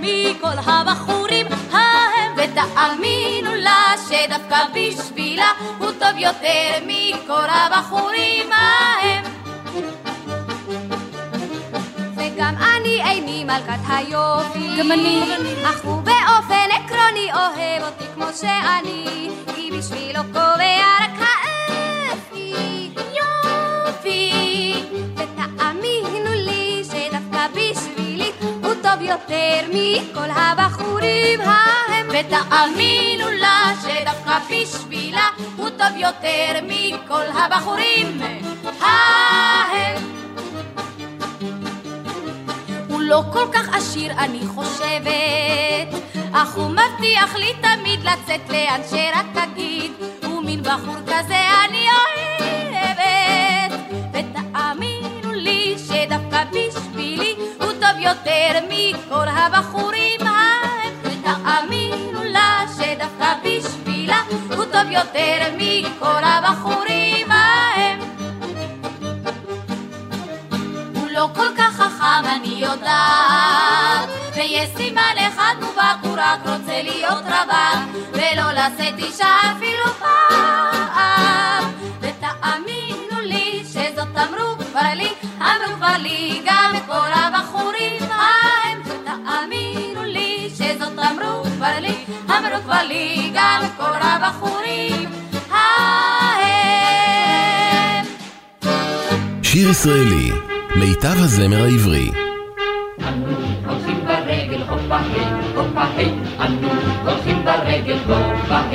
מכל 0.00 0.58
הבחורים 0.66 1.46
ההם, 1.72 2.32
ותאמינו 2.36 3.54
לה 3.54 3.94
שדווקא 4.08 4.58
בשבילה 4.74 5.50
הוא 5.78 5.90
טוב 5.98 6.16
יותר 6.18 6.70
מכל 6.86 7.46
הבחורים 7.48 8.52
ההם. 8.52 9.24
וגם 12.16 12.54
אני 12.56 13.02
איני 13.04 13.44
מלכת 13.44 13.80
היופי. 13.88 14.68
גם 14.78 14.92
אני. 14.92 15.22
אך 15.64 15.84
הוא 15.84 16.02
באופן 16.02 16.68
עקרוני 16.72 17.32
אוהב 17.34 17.82
אותי 17.82 18.04
כמו 18.14 18.26
שאני, 18.40 19.30
כי 19.54 19.70
בשבילו 19.78 20.20
קובע 20.32 20.80
רק 21.00 21.09
טוב 29.00 29.08
יותר 29.08 29.60
מכל 29.72 30.30
הבחורים 30.30 31.40
ההם. 31.40 32.08
ותאמינו 32.08 33.30
לה 33.40 33.72
שדווקא 33.82 34.38
בשבילה 34.50 35.28
הוא 35.56 35.68
טוב 35.70 35.96
יותר 35.96 36.52
מכל 36.62 37.22
הבחורים 37.34 38.20
ההם. 38.80 40.02
הוא 42.88 43.00
לא 43.00 43.22
כל 43.32 43.46
כך 43.52 43.74
עשיר 43.74 44.12
אני 44.18 44.40
חושבת 44.46 46.00
אך 46.32 46.54
הוא 46.54 46.70
מבטיח 46.70 47.36
לי 47.36 47.52
תמיד 47.60 48.00
לצאת 48.00 48.48
לאן 48.48 48.80
שרק 48.90 49.44
אגיד 49.44 49.92
הוא 50.26 50.44
מין 50.44 50.62
בחור 50.62 50.96
כזה 51.06 51.42
אני 51.64 51.86
אוהבת 51.96 53.80
ותאמינו 54.12 55.32
לי 55.32 55.76
שדווקא 55.78 56.44
טוב 56.52 56.89
יותר 58.00 58.58
מכל 58.68 59.28
הבחורים 59.28 60.20
ההם 60.20 60.92
ותאמינו 61.02 62.24
לה 62.24 62.60
שדווקא 62.76 63.34
בשבילה 63.44 64.22
הוא 64.56 64.64
טוב 64.64 64.90
יותר 64.90 65.38
מכל 65.56 66.24
הבחורים 66.24 67.30
ההם 67.30 67.98
הוא 70.94 71.08
לא 71.10 71.28
כל 71.34 71.48
כך 71.58 71.76
חכם, 71.76 72.28
אני 72.36 72.48
יודעת. 72.48 74.08
ויש 74.34 74.68
סימן 74.76 75.14
אחד 75.28 75.54
מובהק, 75.60 75.96
הוא 76.02 76.14
רק 76.16 76.40
רוצה 76.40 76.82
להיות 76.82 77.24
רווק, 77.24 77.96
ולא 78.12 78.52
לשאת 78.52 78.98
אישה 78.98 79.36
אפילו 79.56 79.84
פעם. 79.98 81.72
ותאמינו 82.00 83.20
לי 83.22 83.62
שזאת 83.72 84.08
אמרו 84.16 84.58
כבר 84.58 84.92
לי, 84.94 85.12
אמרו 85.60 85.76
כבר 85.76 85.96
לי 86.02 86.40
גם 86.44 86.72
את 86.76 86.82
כל 86.86 87.12
הבחורים 87.14 88.02
ההם. 88.10 88.80
ותאמינו 88.84 90.04
לי 90.04 90.48
שזאת 90.54 90.98
אמרו 90.98 91.44
כבר 91.44 91.78
לי, 91.80 91.94
אמרו 92.26 92.62
כבר 92.64 92.82
לי 92.88 93.30
גם 93.34 93.62
את 93.64 93.70
כל 93.76 93.98
הבחורים 94.00 95.10
ההם. 95.50 96.00
שיר 99.42 99.70
ישראלי, 99.70 100.30
מיטב 100.76 101.16
הזמר 101.18 101.64
העברי. 101.64 102.10
הולכים 103.66 104.04
ברגל, 104.06 104.62
הופה, 104.68 104.98
הופה, 105.54 105.82
ה', 105.82 106.44
אנו 106.46 106.68
הולכים 107.04 107.44
ברגל 107.44 107.98
הופה 108.06 108.54
ה'. 108.54 108.72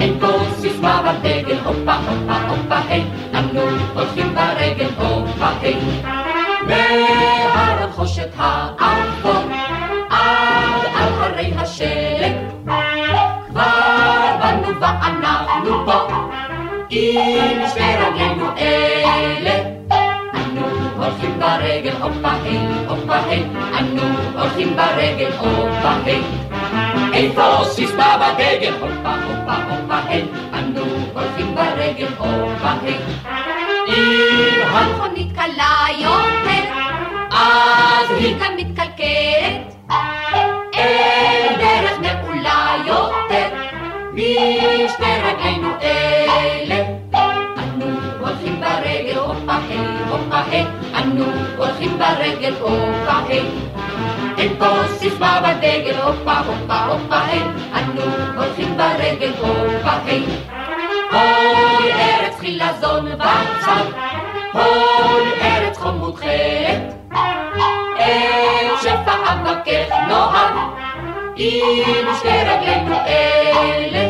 אין 0.00 0.18
פה 0.20 0.28
סיסמה 0.60 1.02
בדגל, 1.02 1.58
הופה 1.64 1.94
הופה 1.94 2.36
הופה 2.48 2.74
ה', 2.74 3.29
אנו 3.50 3.60
הולכים 3.94 4.34
ברגל 4.34 4.88
הופה 4.98 5.46
ה'. 5.46 6.10
מהנחושת 6.66 8.28
האפור 8.38 9.42
עד 10.10 10.84
על 10.94 11.12
הרי 11.18 11.52
השלג. 11.56 12.32
כבר 13.48 14.36
באנו 14.40 14.80
ואנחנו 14.80 15.86
פה 15.86 16.30
עם 16.90 17.68
שתי 17.68 17.80
רגלינו 17.80 18.46
אלה. 18.58 19.80
אנו 20.34 20.66
הולכים 20.96 21.40
ברגל 21.40 21.92
הופה 22.02 22.30
היי 22.42 22.58
הופה 22.88 23.16
היי 23.28 23.44
אנו 23.78 24.02
הולכים 24.38 24.76
ברגל 24.76 25.30
הופה 25.38 25.92
היי 26.04 26.22
איפה 27.12 27.64
סיסמה 27.64 28.16
בדגל? 28.16 28.72
הופה 28.80 29.14
הופה 29.26 29.54
הופה 29.70 29.98
היי 30.08 30.24
אנו 30.54 30.84
הולכים 31.12 31.54
ברגל 31.54 32.08
הופה 32.18 32.72
היי 32.82 33.39
אם 34.00 34.76
המכונית 34.76 35.32
קלה 35.34 35.86
יותר, 35.98 36.64
אז 37.30 38.10
היא 38.18 38.34
כאן 38.38 38.52
מתקלקלת. 38.56 39.74
אין 40.72 41.58
דרך 41.58 41.98
נעולה 42.00 42.74
יותר, 42.86 43.48
משתי 44.14 45.04
רגלינו 45.22 45.68
אלה. 45.82 46.84
אנו 47.58 47.86
הולכים 48.20 48.60
ברגל, 48.60 49.18
הופה 49.18 49.56
היי, 49.68 49.78
הופה 50.10 50.40
היי, 50.50 50.64
אנו 50.98 51.24
הולכים 51.56 51.98
ברגל, 51.98 52.54
הופה 52.60 53.18
היי. 53.28 53.42
אין 54.38 54.52
פה 54.58 54.66
סיסמה 54.98 55.40
בדגל, 55.40 55.96
הופה 56.00 56.38
הופה 56.38 56.84
הופה 56.84 57.24
היי, 57.24 57.42
אנו 57.74 58.02
הולכים 58.36 58.76
ברגל, 58.76 59.32
הופה 59.40 59.92
היי. 60.04 60.24
אוי 61.12 61.92
ארץ 61.92 62.38
חילזון 62.40 63.08
בצד, 63.12 63.84
אוי 64.54 65.42
ארץ 65.42 65.78
חום 65.78 65.98
מותחלת, 65.98 66.94
את 67.94 68.80
שפע 68.82 69.14
אבקך 69.32 69.94
נוהג, 70.08 70.54
עם 71.36 72.14
שתי 72.18 72.28
רגלינו 72.28 72.94
אלה. 73.06 74.09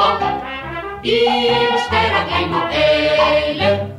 ואנחנו 0.00 0.18
בו, 0.18 0.26
עם 1.02 1.78
שתי 1.78 1.96
רגלינו 1.96 2.58
אלה. 2.72 3.90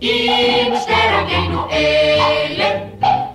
עם 0.00 0.76
שתי 0.76 0.92
רגלינו 0.92 1.05
אלה, 1.72 2.70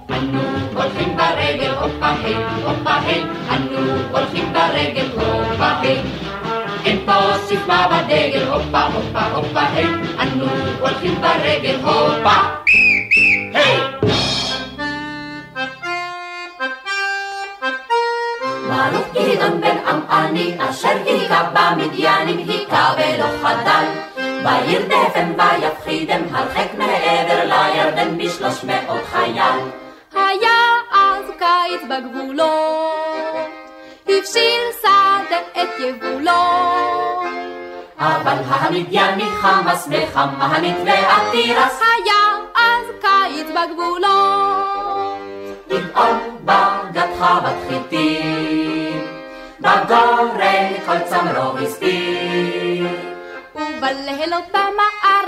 אנו 0.10 0.40
הולכים 0.74 1.18
ברגל, 1.18 1.74
הופה 1.82 2.10
היי, 2.24 2.36
הופה 2.64 2.96
היי, 3.06 3.24
אנו 3.50 3.78
הולכים 4.12 4.54
ברגל, 4.54 5.06
הופה 5.14 5.80
היי. 5.80 6.02
אין 6.86 7.00
פה 7.06 7.12
סיסמה 7.48 7.88
בדגל, 7.88 8.48
הופה 8.48 8.82
הופה 8.82 9.22
הופה 9.36 9.62
היי, 9.74 9.86
אנו 10.20 10.46
הולכים 10.80 11.16
ברגל, 11.22 11.76
הופה 11.84 12.38
היי. 13.54 13.80
ברוך 18.68 19.08
גדעון 19.14 19.62
בן 19.62 19.78
עמעני, 19.88 20.56
אשר 20.70 20.98
היכה 21.06 21.50
במדיינים, 21.54 22.38
היכה 22.38 22.94
ולא 22.98 23.26
חדל. 23.42 23.86
וירדפם 24.44 25.34
ויפחידם 25.38 26.22
הרחק 26.32 26.68
מעבר 26.78 27.01
בשלוש 28.52 28.64
מאות 28.64 29.06
חייל. 29.12 29.60
היה 30.14 30.60
אז 30.92 31.26
קיץ 31.40 31.82
בגבולות, 31.90 33.50
הבשיל 34.08 34.64
שדה 34.82 35.40
את 35.52 35.80
יבולו. 35.80 36.32
אבל 38.00 38.38
המדייני 38.48 39.30
חמאס 39.42 39.88
וחמנית 39.92 40.76
ועתירס, 40.86 41.82
היה 41.82 42.24
אז 42.56 42.86
קיץ 43.02 43.48
בגבולות, 43.48 45.18
גדעון 45.70 46.38
בגד 46.46 47.08
חוות 47.20 47.56
חיטים, 47.70 49.08
בגורן 49.60 50.74
כל 50.86 51.00
צמרו 51.10 51.58
הסתיר. 51.58 52.88
ובלילות 53.56 54.44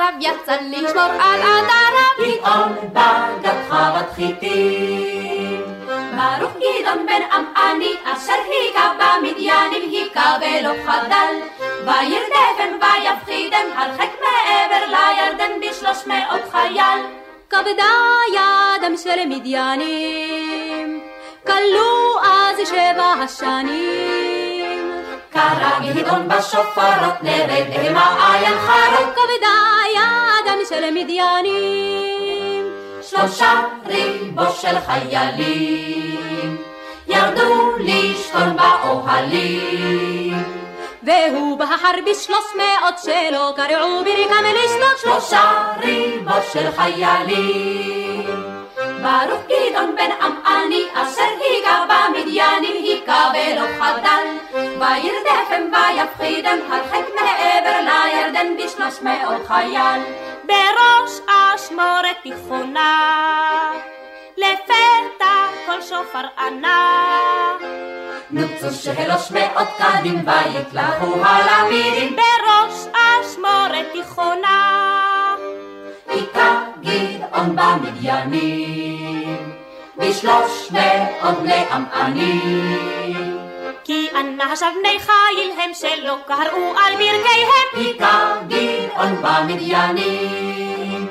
במערב 0.03 0.15
יצא 0.19 0.55
לשמור 0.61 1.03
על 1.03 1.41
עדריו. 1.41 2.37
גדעון 2.37 2.75
בגד 2.93 3.55
חוות 3.69 4.15
חיטים, 4.15 5.61
ברוך 5.87 6.51
גדעון 6.51 7.05
בן 7.05 7.21
עמעני, 7.31 7.93
אשר 8.03 8.33
היכה 8.49 8.93
במדיינים, 8.99 9.89
היכה 9.91 10.37
ולא 10.41 10.73
חדל. 10.85 11.35
וירדפם 11.85 12.77
ויפחידם, 12.81 13.65
הרחק 13.75 14.09
מעבר 14.21 14.85
לירדן 14.87 15.51
בשלוש 15.61 16.07
מאות 16.07 16.41
חייל. 16.51 16.99
כבדה 17.49 17.93
ידם 18.33 18.97
של 18.97 19.25
מדיינים, 19.27 21.01
כלו 21.45 22.19
אז 22.23 22.69
שבע 22.69 23.13
השנים. 23.23 24.42
קרא 25.33 25.79
גדעון 25.93 26.27
בשופרות 26.27 27.23
נרד 27.23 27.65
המה 27.73 28.33
עין 28.33 28.57
חרוד, 28.57 29.13
כבדה 29.13 29.57
ידם 29.95 30.59
של 30.69 30.91
מדיינים, 30.93 32.65
שלושה 33.01 33.61
ריבו 33.87 34.51
של 34.61 34.79
חיילים, 34.85 36.57
ירדו 37.07 37.71
לשכון 37.79 38.57
באוהלים. 38.57 40.43
והוא 41.03 41.57
בהר 41.57 41.95
בשלוש 42.11 42.45
מאות 42.57 42.99
שלו, 43.03 43.53
קרעו 43.55 44.03
ברכם 44.03 44.43
לשלוש 44.43 45.01
שלושה 45.01 45.73
ריבו 45.81 46.35
של 46.53 46.71
חיילים. 46.71 48.52
ברוך 48.75 49.41
גדעון 49.45 49.95
בן 49.95 50.11
עמעני, 50.21 50.85
אשר 50.93 51.21
היכה 51.39 51.85
במדיינים, 51.89 52.83
היכה 52.83 53.31
ולא 53.33 53.65
חדל. 53.79 54.27
וירדפם 54.53 55.71
ויפחידם, 55.71 56.57
הרחק 56.71 57.05
מעבר 57.15 57.79
לירדן 57.79 58.47
בשלוש 58.57 59.01
מאות 59.01 59.47
חייל. 59.47 60.01
בראש 60.43 61.19
אשמורת 61.27 62.17
תיכונה, 62.23 63.71
לפתע 64.37 65.47
כל 65.65 65.81
שופר 65.81 66.27
ענה. 66.37 67.53
נוצו 68.31 68.71
שלוש 68.71 69.31
מאות 69.31 69.67
קדים 69.77 70.25
ויתלהו 70.27 71.23
הלמידים, 71.23 72.15
בראש 72.15 72.87
אשמורת 72.93 73.85
תיכונה. 73.93 75.12
היכה 76.13 76.63
גדעון 76.81 77.55
במדיינים, 77.55 79.51
בשלוש 79.97 80.71
מאות 80.71 81.39
בני 81.39 81.63
עמענים. 81.71 83.37
כי 83.83 84.07
אנשיו 84.15 84.69
בני 84.79 84.99
חיל 84.99 85.51
הם 85.63 85.73
שלא 85.73 86.17
קראו 86.25 86.73
על 86.85 86.93
ברכיהם. 86.93 87.69
היכה 87.73 88.35
גדעון 88.47 89.15
במדיינים, 89.21 91.07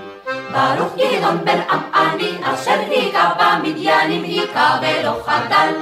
ברוך 0.53 0.93
גדעון 0.97 1.45
בן 1.45 1.61
עמעני, 1.71 2.33
אשר 2.43 2.81
היכה 2.89 3.33
במדיינים, 3.39 4.23
היכה 4.23 4.79
ולא 4.83 5.13
חדל. 5.27 5.73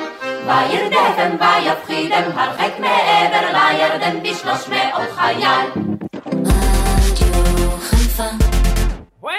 וירדפם 0.47 1.37
ויפחידם, 1.41 2.23
הרחק 2.35 2.73
מעבר 2.79 3.53
לירדן 3.53 4.23
בשלוש 4.23 4.69
מאות 4.69 5.11
חייל. 5.17 5.67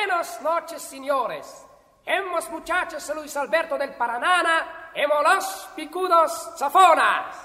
Buenas 0.01 0.41
noches, 0.43 0.83
señores. 0.83 1.47
Hemos 2.05 2.49
muchachos 2.51 3.11
Luis 3.15 3.37
Alberto 3.37 3.77
del 3.77 3.95
Paranana 3.95 4.91
Emolos 4.95 5.69
picudos 5.77 6.33
zafonas. 6.57 7.37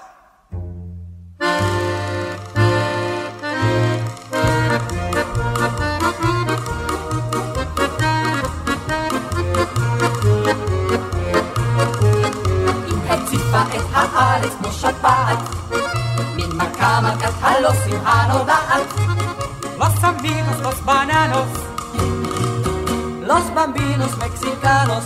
הציפה 13.08 13.62
את 13.76 13.82
הארץ 13.92 14.52
כמו 14.58 14.72
שפעת, 14.72 15.38
מן 16.36 16.56
מכה 16.56 17.00
מכת 17.00 17.32
הלוסים 17.40 18.00
הנודעת. 18.06 18.82
Los 19.78 20.04
amigos, 20.04 20.58
los 20.62 20.84
bananos, 20.84 21.48
los 23.27 23.53
bambinos 23.53 24.17
mexicanos. 24.17 25.03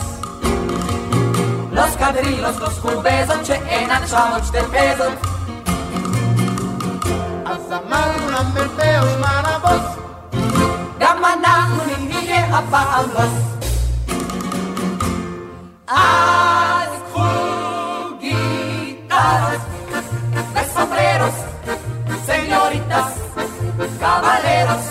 Los 1.71 1.89
cabrilos, 1.97 2.59
los 2.59 2.73
cubesan, 2.75 3.41
chenan, 3.43 4.05
chamos 4.05 4.51
del 4.51 4.65
peso. 4.65 5.09
Azamaruna, 7.45 8.43
merpeos, 8.53 9.19
marabos. 9.19 9.81
Gamanahun, 10.99 11.89
indige, 11.99 12.39
apaulos. 12.59 13.31
As 15.87 16.89
juguitas, 18.21 18.51
de 20.53 20.63
sombreros, 20.73 21.35
señoritas, 22.27 23.07
caballeros. 23.99 24.90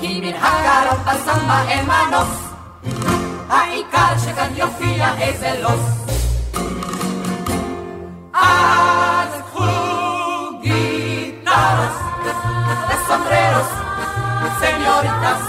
כי 0.00 0.20
מן 0.20 0.36
הקרות 0.36 0.98
בסמבה 1.06 1.62
אין 1.68 1.86
מנוס, 1.86 2.44
העיקר 3.48 4.18
שכאן 4.24 4.52
יופיע 4.56 5.06
איזה 5.20 5.62
לוס. 5.62 6.04
אז 8.34 9.40
קחו 9.50 9.64
גיטרוס 10.62 11.96
וסומבררוס, 12.88 13.70
סניוריטס, 14.58 15.44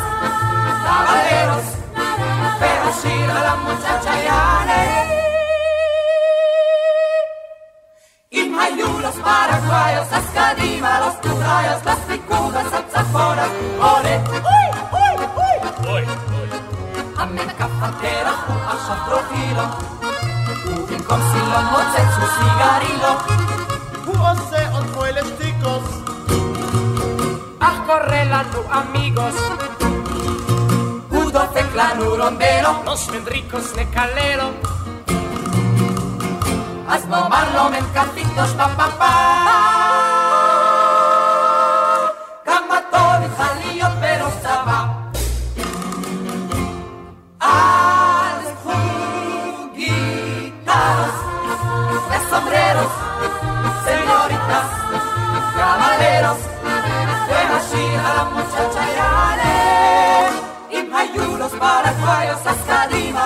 קבלרוס, 0.84 1.76
והשיר 2.60 3.32
על 3.32 3.46
המוצ'צ'ה 3.46 4.14
יענה. 4.16 4.49
paraguayos, 9.23 10.11
las 10.11 10.25
carimas, 10.33 11.01
los 11.01 11.15
cubrayos, 11.17 11.85
las 11.85 11.99
picudas, 11.99 12.67
saxafonas, 12.71 13.49
ole. 13.81 14.21
Uy, 14.31 14.67
uy, 14.93 15.15
uy, 15.87 16.05
uy. 16.05 16.05
A 17.17 17.27
mí 17.27 17.41
me 17.47 17.55
cafetera, 17.55 18.33
a 18.71 18.75
chatrofilo, 18.87 19.65
cubin 20.65 21.03
con 21.03 21.21
silón, 21.33 21.65
moche, 21.73 22.03
su 22.15 22.25
cigarrillo. 22.37 23.13
Jugose 24.07 24.69
on 24.75 24.89
fueles 24.89 25.39
ticos. 25.39 25.83
Ah, 27.61 27.85
correla 27.87 28.45
tu 28.53 28.73
amigos. 28.73 29.35
Udo 31.11 31.41
teclanuron 31.51 32.39
velo, 32.39 32.83
los 32.85 33.09
mendricos 33.11 33.75
de 33.77 33.89
calero. 33.91 34.51
Hazno 36.93 37.29
marlo 37.29 37.71
men 37.71 37.87
cantitos 37.95 38.51
pa 38.59 38.67
pa 38.79 38.87
pa. 39.01 39.13
Kamatol 42.47 43.23
jalio 43.37 43.89
pero 44.01 44.27
saba 44.43 44.79
A 47.39 47.55
las 48.39 48.51
juguitas 48.65 49.91
sombreros 52.31 52.93
Señoritas 53.87 54.69
Caballeros 55.59 56.41
Buena 57.29 57.59
shira 57.69 58.11
la 58.19 58.25
muchacha 58.35 58.85
yale 58.99 59.55
Y 60.77 60.79
mayuros 60.91 61.53
para 61.53 61.91
guayos 62.03 62.43
hasta 62.45 62.75
arriba 62.83 63.23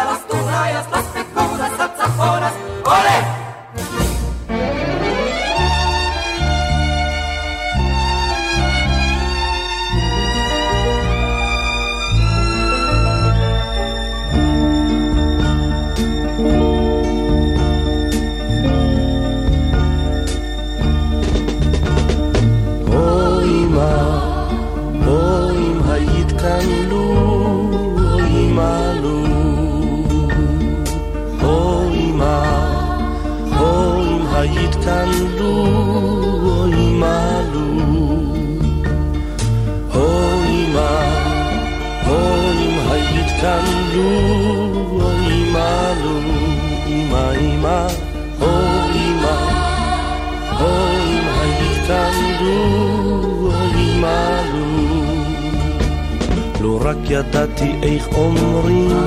רק 56.85 56.97
ידעתי 57.05 57.73
איך 57.83 58.09
אומרים. 58.17 58.99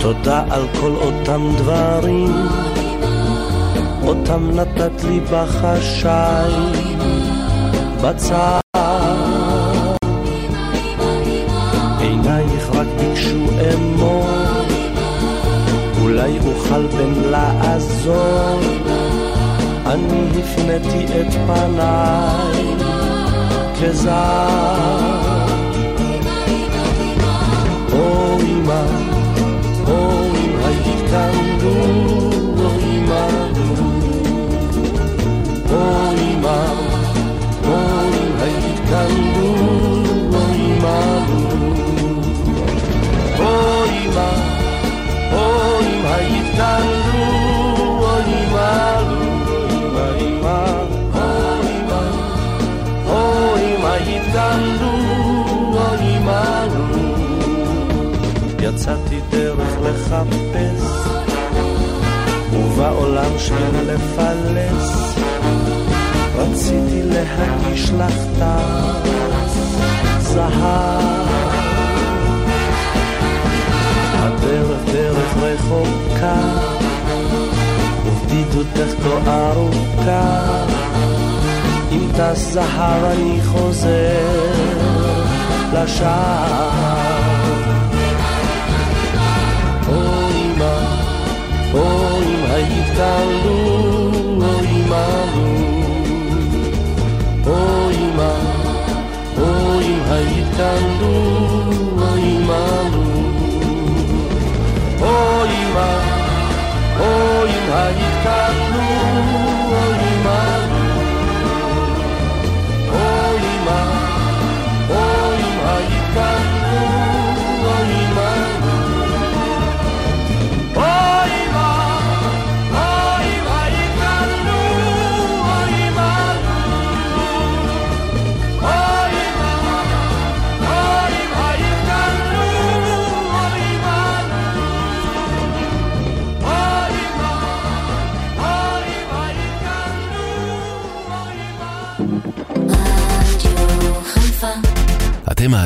תודה 0.00 0.44
על 0.50 0.62
כל 0.80 0.92
אותם 0.94 1.50
דברים. 1.56 2.32
אותם 4.06 4.50
נתת 4.50 5.04
לי 5.04 5.20
בחשאי. 5.20 6.52
בצד 8.02 8.67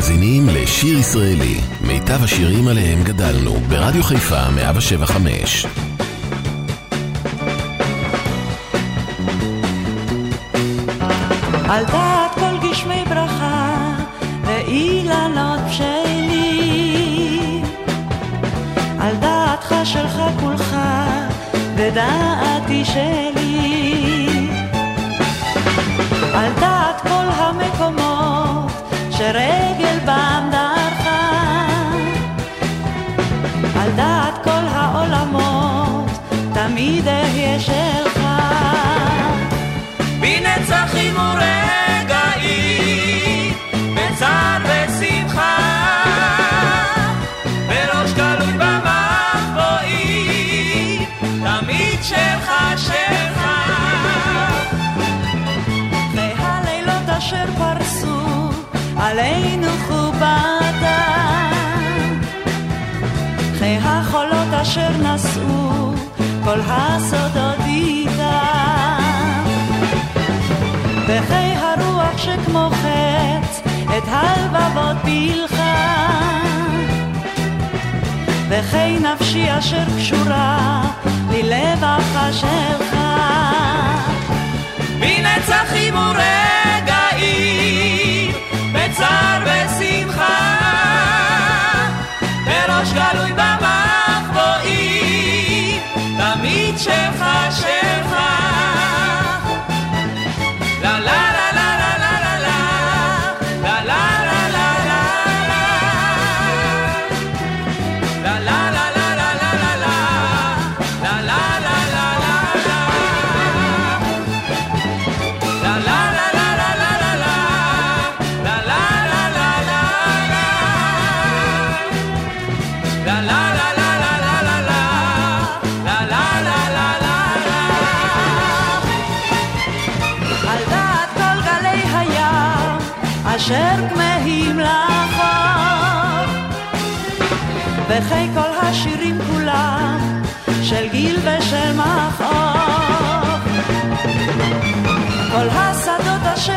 מאזינים 0.02 0.48
לשיר 0.48 0.98
ישראלי, 0.98 1.60
מיטב 1.80 2.24
השירים 2.24 2.68
עליהם 2.68 3.02
גדלנו, 3.04 3.54
ברדיו 3.68 4.02
חיפה 4.02 4.50
175. 4.50 5.66
על 11.68 11.84
דעת 11.84 12.34
כל 12.34 12.68
גשמי 12.68 13.04
ברכה 13.08 13.94
ואילנות 14.44 15.60
בשלים, 15.68 17.64
על 19.00 19.16
דעתך 19.16 19.74
שלך 19.84 20.22
כולך 20.40 20.76
ודעת 21.76 22.21
אשר 64.72 64.90
נשאו 64.90 65.92
כל 66.44 66.60
הסודות 66.66 67.56
איתם. 67.66 69.42
בחי 71.04 71.54
הרוח 71.56 72.18
שכמו 72.18 72.70
חץ 72.70 73.60
את 73.84 74.02
הלבבות 74.06 74.96
פילחה. 75.04 75.98
בחי 78.48 78.98
נפשי 78.98 79.58
אשר 79.58 79.84
קשורה 79.98 80.82
ללב 81.30 81.84
אחה 81.84 82.32
שלך. 82.32 82.96
מנצח 85.00 85.72
הימורך 85.72 86.61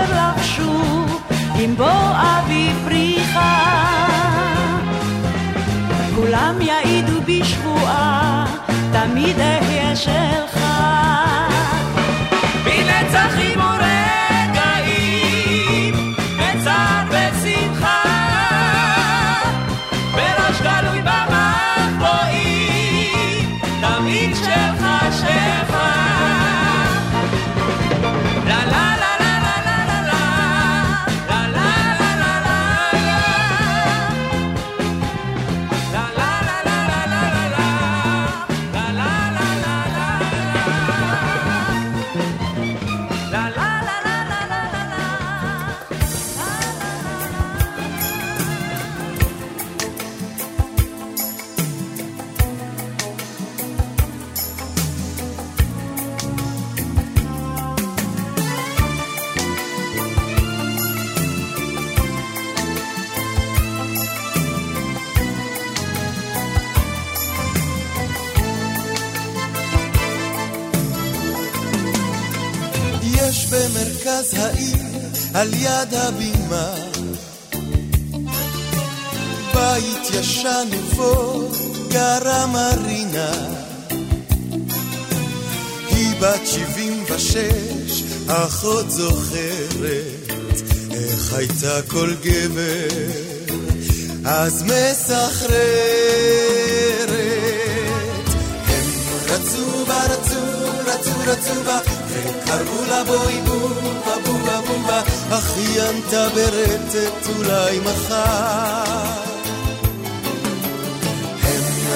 לבשו 0.09 1.05
עם 1.59 1.75
בוא 1.75 2.11
אבי 2.15 2.69
פריחה. 2.85 3.65
כולם 6.15 6.61
יעידו 6.61 7.21
בשבועה, 7.21 8.45
תמיד 8.91 9.39
אהיה 9.39 9.95
שלך. 9.95 10.64
על 75.45 75.53
יד 75.53 75.93
הבימה. 75.93 76.73
בית 79.53 80.09
ישן 80.13 80.67
ובו 80.73 81.49
גרה 81.87 82.45
מרינה. 82.47 83.31
היא 85.87 86.15
בת 86.21 86.41
שבעים 86.45 87.03
ושש, 87.09 88.03
אחות 88.27 88.91
זוכרת 88.91 90.31
איך 90.91 91.33
הייתה 91.33 91.79
כל 91.87 92.13
גבר 92.23 92.87
אז 94.25 94.63
מסחררת. 94.63 95.55
הם 98.67 98.85
רצו 99.27 99.85
בה, 99.87 100.03
רצו, 100.05 100.41
רצו, 100.85 101.11
רצו 101.25 101.63
בה, 101.65 101.79
וקראו 102.09 102.85
לה 102.89 103.03
בואי 103.03 103.41
בובה 103.41 104.15
בובה 104.25 104.54
אך 105.29 105.53
היא 105.57 105.81
ענתה 105.81 106.29
ברטט 106.29 107.27
אולי 107.35 107.79
מחר. 107.79 109.25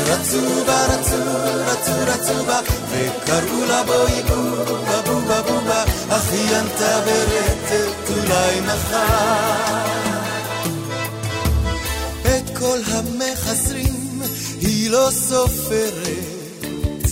רצו 0.10 0.66
בה, 0.66 0.86
רצו, 0.86 1.16
רצו, 1.66 1.92
רצו 2.08 2.46
בה, 2.46 2.60
וקראו 2.90 3.66
לה 3.66 3.84
בואי 3.84 4.24
בובה, 4.24 5.02
בובה, 5.02 5.42
בובה, 5.42 5.84
אך 6.10 6.32
היא 6.32 6.56
ענתה 6.56 7.00
ברטט 7.06 8.10
אולי 8.10 8.62
מחר. 8.62 9.86
את 12.22 12.58
כל 12.60 12.80
המחזרים 12.88 14.22
היא 14.62 14.90
לא 14.90 15.10
סופרת, 15.12 17.06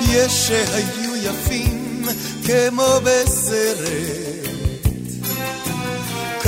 יש 0.00 0.48
שהיו 0.48 1.16
יפים 1.16 2.04
כמו 2.46 3.00
בסרט, 3.04 4.21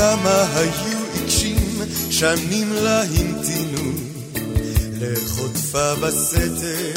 כמה 0.04 0.44
היו 0.54 0.98
עיקשים, 1.14 1.82
שנים 2.10 2.72
לה 2.72 3.02
המתינו. 3.02 3.92
לחוטפה 5.00 5.94
בסתר, 5.94 6.92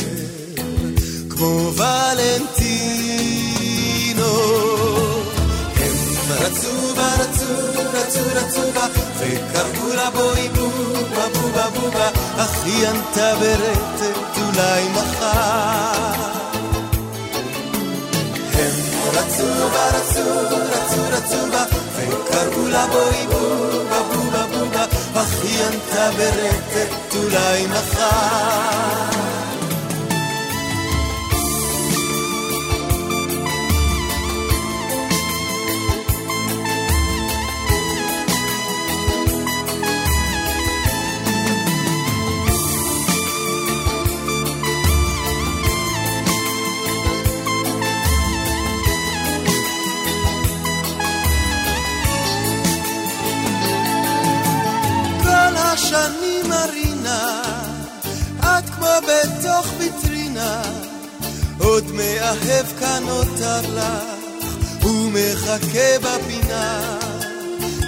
כמו 1.30 1.72
ולנטינו. 1.76 2.74
הם 5.76 5.96
רצו 6.30 6.96
בה, 6.96 7.16
רצו, 7.20 7.54
רצו, 7.94 8.20
רצו 8.36 8.72
בה, 8.74 8.88
וקראו 9.20 9.94
לה 9.96 10.10
בואי 10.10 10.50
בובה, 10.50 11.28
בובה, 11.34 11.70
בובה, 11.70 12.10
אך 12.38 12.64
היא 12.66 12.88
ענתה 12.88 13.36
ברטט 13.40 14.38
אולי 14.38 14.84
מחר. 14.90 16.17
רצו 19.18 19.70
בה, 19.70 19.90
רצו, 19.90 20.22
רצו, 20.50 21.02
רצו 21.12 21.52
בה, 21.52 21.64
וקראו 21.96 22.68
לה 22.68 22.86
בואי 22.88 23.28
בובה, 23.28 24.04
בובה, 24.14 24.46
בובה, 24.46 24.86
אך 25.14 25.44
היא 25.44 25.64
ענתה 25.64 26.10
ברטט 26.18 27.16
אולי 27.16 27.68
מחר. 27.68 29.17
בתוך 59.08 59.68
ויטרינה, 59.78 60.62
עוד 61.60 61.92
מאהב 61.92 62.66
כאן 62.80 63.04
נותר 63.06 63.62
לך, 63.76 64.04
ומחכה 64.84 66.00
בפינה. 66.02 66.98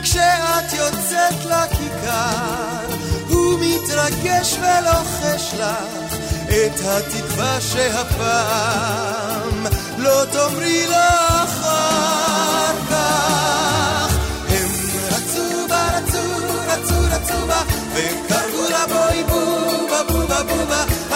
כשאת 0.03 0.73
יוצאת 0.73 1.45
לכיכר, 1.45 2.95
הוא 3.29 3.59
מתרגש 3.59 4.55
ולוחש 4.59 5.53
לך 5.53 6.13
את 6.49 6.79
התקווה 6.85 7.61
שהפעם 7.61 9.65
לא 9.97 10.25
תאמרי 10.31 10.87
לו 10.87 10.95
אחר 11.43 12.73
כך. 12.89 14.17
הם 14.49 14.69
רצו 15.11 15.67
בה, 15.69 15.87
רצו, 15.97 16.23
רצו, 16.67 16.95
רצו 17.11 17.47
בה, 17.47 17.61
וקראו 17.93 18.69
לה 18.69 18.87
בואי 18.87 19.23
בובה, 19.23 20.03
בובה, 20.03 20.18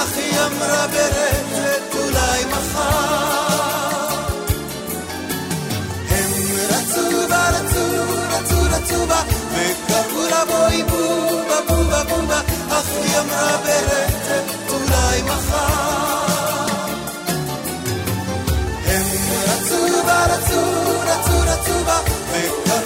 אך 0.03 0.17
היא 0.17 0.39
אמרה 0.39 0.87
ברטט 0.87 1.95
אולי 1.95 2.45
מחר. 2.45 4.07
הם 6.09 6.31
רצו 6.69 7.27
בה, 7.29 7.49
רצו, 7.49 7.85
רצו, 8.29 8.55
רצו 8.71 9.05
בה, 9.07 9.21
וקראו 9.51 10.29
לה 10.29 10.45
בואי 10.45 10.83
בובה, 10.83 11.59
בובה, 11.67 12.03
בובה, 12.03 12.41
אך 12.69 12.89
היא 13.01 13.19
אמרה 13.19 13.57
ברטט 13.57 14.69
אולי 14.69 15.21
מחר. 15.21 16.65
הם 18.85 19.05
רצו 19.47 20.03
בה, 20.05 20.25
רצו, 20.25 20.61
רצו, 21.05 21.37
רצו 21.45 21.83
בה, 21.85 21.99
וקראו 22.31 22.82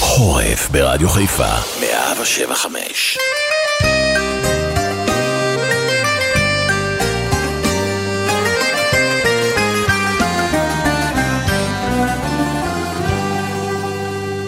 חורף 0.00 0.70
ברדיו 0.70 1.08
חיפה, 1.08 1.54
175. 1.80 3.18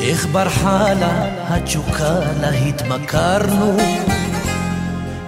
איך 0.01 0.27
ברחה 0.33 0.95
לה 0.95 1.27
התשוקה 1.49 2.19
לה 2.41 2.49
התמכרנו 2.49 3.77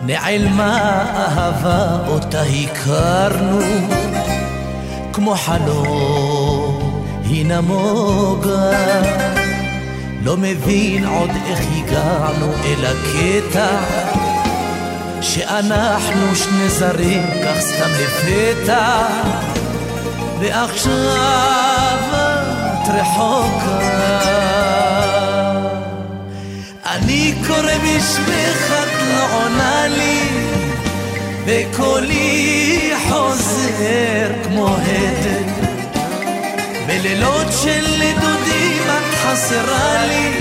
נעלמה 0.02 1.02
אהבה 1.16 2.08
אותה 2.08 2.42
הכרנו? 2.42 3.60
כמו 5.12 5.34
חלום 5.34 6.11
נמוגה 7.44 8.70
לא 10.24 10.36
מבין 10.36 11.04
עוד 11.04 11.30
איך 11.46 11.60
הגענו 11.76 12.52
אל 12.64 12.84
הקטע 12.84 13.68
שאנחנו 15.20 16.36
שני 16.36 16.68
זרים 16.68 17.22
כך 17.44 17.60
סתם 17.60 17.90
לפתע 18.00 19.06
ועכשיו 20.40 21.98
את 22.12 22.88
רחוקה. 22.88 24.22
אני 26.86 27.34
קורא 27.46 27.78
בשמך 27.78 28.72
את 28.82 29.02
לא 29.02 29.36
עונה 29.36 29.88
לי 29.88 30.28
וקולי 31.46 32.90
חוזר 33.08 34.32
כמו 34.44 34.76
הדר 34.76 35.41
בלילות 36.92 37.46
של 37.62 37.84
נדודים 37.98 38.82
את 38.88 39.14
חסרה 39.14 40.06
לי 40.06 40.32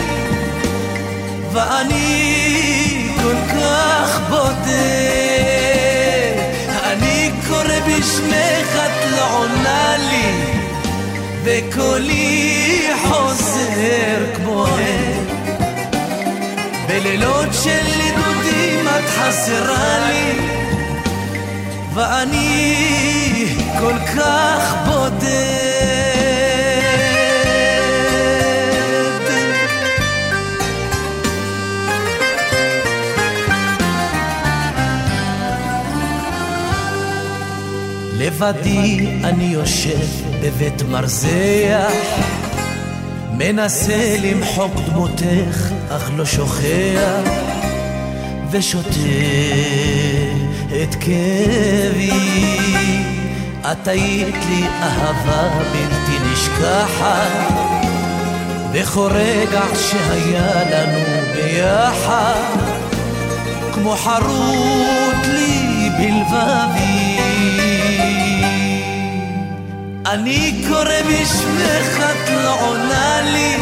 ואני 1.51 3.07
כל 3.21 3.35
כך 3.55 4.19
בודד. 4.29 4.71
אני 6.83 7.31
קורא 7.47 7.79
בשמך 7.87 8.75
את 8.85 9.11
לא 9.11 9.37
עונה 9.37 9.95
לי 9.97 10.31
וקולי 11.43 12.87
חוזר 13.07 14.25
כמו 14.35 14.65
הד 14.65 15.31
בלילות 16.87 17.49
של 17.63 17.85
נדודים 17.99 18.87
את 18.87 19.09
חסרה 19.09 20.09
לי 20.09 20.39
ואני 21.93 23.45
כל 23.79 23.97
כך 24.15 24.75
בודד 24.85 26.10
לבדי 38.31 39.07
אני 39.23 39.43
יושב 39.43 40.07
בבית 40.41 40.81
מרזח, 40.81 41.91
מנסה 43.31 44.15
למחוק 44.21 44.71
דמותך, 44.87 45.71
אך 45.89 46.11
לא 46.15 46.25
שוכח, 46.25 47.29
ושותה 48.51 48.89
את 50.83 50.95
כאבי. 50.95 52.11
את 53.71 53.87
היית 53.87 54.35
לי 54.49 54.67
אהבה 54.81 55.49
בלתי 55.71 56.31
נשכחת, 56.33 57.53
בכל 58.73 59.09
רגע 59.11 59.61
שהיה 59.75 60.63
לנו 60.63 60.99
ביחד, 61.35 62.57
כמו 63.73 63.95
חרוט 63.95 65.25
לי 65.25 65.89
בלבבי. 65.97 67.11
אני 70.11 70.63
קורא 70.67 71.01
בשמך, 71.09 71.99
את 71.99 72.29
לא 72.29 72.61
עונה 72.61 73.21
לי, 73.21 73.55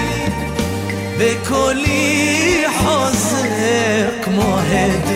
וקולי 1.17 2.63
חוזר 2.77 4.09
כמו 4.23 4.57
הד. 4.59 5.07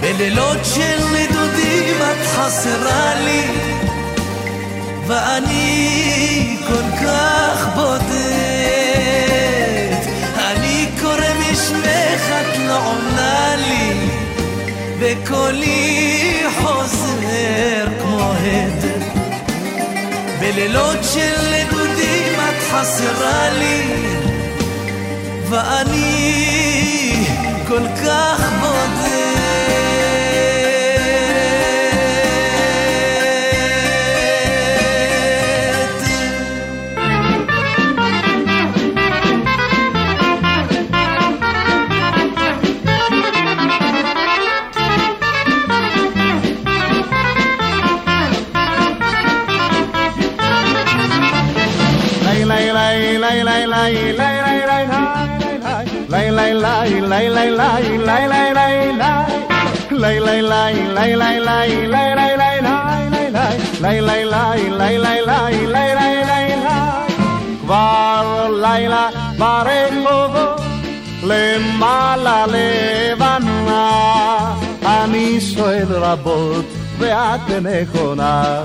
בלילות 0.00 0.58
של 0.64 0.98
נדודים 1.12 1.96
את 2.02 2.26
חסרה 2.26 3.14
לי, 3.24 3.42
ואני 5.06 6.56
כל 6.68 7.04
כך 7.04 7.68
בודד. 7.74 8.08
אני 10.38 10.88
קורא 11.00 11.32
בשמך, 11.40 12.32
את 12.40 12.58
לא 12.58 12.76
עונה 12.76 13.56
לי, 13.56 14.08
וקולי 14.98 16.42
חוזר 16.60 17.86
כמו 18.00 18.32
הד. 18.32 18.97
בלילות 20.52 20.98
של 21.14 21.36
נדודים 21.52 22.40
את 22.40 22.62
חסרה 22.70 23.48
לי, 23.58 23.82
ואני 25.48 27.26
כל 27.68 27.86
כך 28.04 28.52
בודד. 28.60 29.37
Lay 60.28 60.42
lay 60.42 60.74
lay 60.96 61.16
lay 61.16 61.38
lay 61.48 61.80
lay 61.94 62.10
lay 62.18 62.36
lay 62.40 62.60
lay 62.60 63.00
lay 63.16 64.00
lay 64.00 64.00
lay 64.00 64.24
lay 64.24 64.62
lay 64.80 64.98
lay 64.98 65.18
lay 65.28 65.66
lay 65.74 65.90
lay 65.98 66.16
lay 66.30 66.48
כבר 67.62 68.48
לילה 68.62 69.08
ברחובות 69.38 70.60
למעלה 71.22 72.46
לבנה 72.46 73.90
אני 74.86 75.40
שואל 75.40 75.86
רבות 75.90 76.64
ואת 76.98 77.50
נכונה 77.62 78.62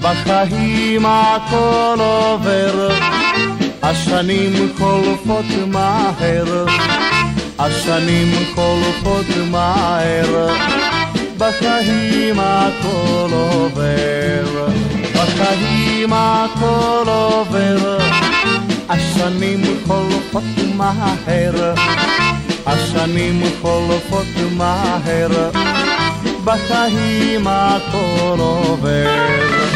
בחיים 0.00 1.06
הכל 1.06 1.96
עובר, 1.98 2.88
השנים 3.82 4.72
חולפות 4.78 5.44
מהר, 5.66 6.66
השנים 7.58 8.32
חולפות 8.54 9.26
מהר, 9.50 10.48
בחיים 11.38 12.40
הכל 12.40 13.30
עובר, 13.32 14.68
בחיים 15.14 16.12
הכל 16.12 17.04
עובר, 17.06 17.98
השנים 18.88 19.62
חולפות 19.86 20.42
מהר, 20.76 21.74
השנים 22.66 23.42
חולפות 23.62 24.26
מהר, 24.56 25.50
בחיים 26.44 27.46
הכל 27.46 28.36
עובר. 28.38 29.75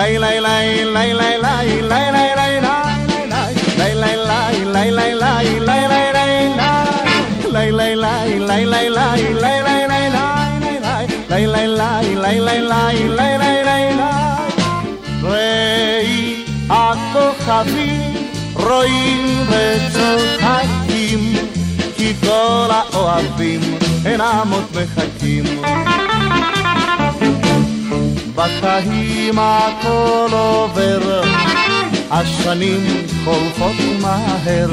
Lay 0.00 0.18
lay 0.18 0.40
lay 0.40 0.84
lay 0.84 1.12
lay 1.12 1.36
lay 1.38 1.72
lay 1.82 2.08
lay 2.08 2.30
הכוכבים 16.70 18.14
רואים 18.54 19.46
וצוחקים 19.48 21.20
כי 21.96 22.14
כל 22.20 22.68
האוהבים 22.70 23.60
אינם 24.06 24.48
עוד 24.52 24.64
מחכים 24.74 25.44
בחיים 28.40 29.38
הכל 29.38 30.28
עובר, 30.32 31.22
השנים 32.10 32.86
חולפות 33.24 33.76
מהר, 34.00 34.70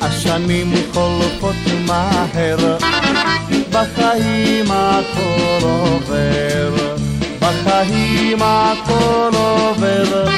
השנים 0.00 0.72
חולפות 0.92 1.56
מהר, 1.86 2.76
בחיים 3.70 4.66
הכל 4.70 5.62
עובר, 5.62 6.96
בחיים 7.40 8.38
הכל 8.42 9.30
עובר, 9.32 10.28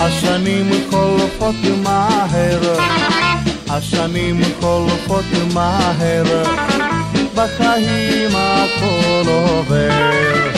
השנים 0.00 0.70
חולפות 0.90 1.82
מהר, 1.82 2.76
השנים 3.70 4.40
חולפות 4.60 5.24
מהר, 5.54 6.44
בחיים 7.34 8.30
הכל 8.36 9.28
עובר. 9.28 10.57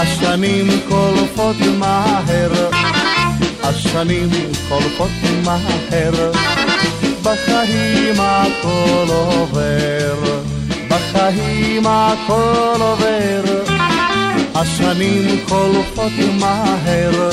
השנים 0.00 0.66
חולפות 0.88 1.56
מהר, 1.78 2.70
השנים 3.62 4.28
חולפות 4.68 5.10
מהר, 5.44 6.32
בחיים 7.22 8.14
הכל 8.18 9.06
עובר, 9.08 10.40
בחיים 10.88 11.86
הכל 11.86 12.80
עובר, 12.80 13.42
השנים 14.54 15.40
חולפות 15.48 16.12
מהר, 16.40 17.30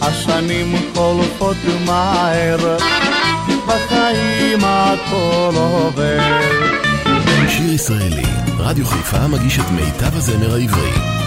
השנים 0.00 0.76
חולפות 0.94 1.56
מהר, 1.86 2.76
בחיים 3.66 4.58
הכל 4.62 5.52
עובר. 5.54 6.18
שיר 7.48 7.72
ישראלי, 7.72 8.22
רדיו 8.58 8.86
חיפה 8.86 9.26
מגיש 9.26 9.58
את 9.58 9.70
מיטב 9.70 10.16
הזמר 10.16 10.54
העברי. 10.54 11.17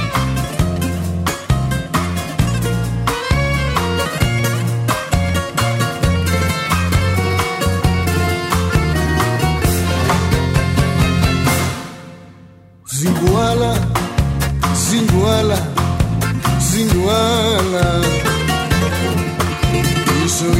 Ρίξε 20.41 20.47
ο 20.47 20.59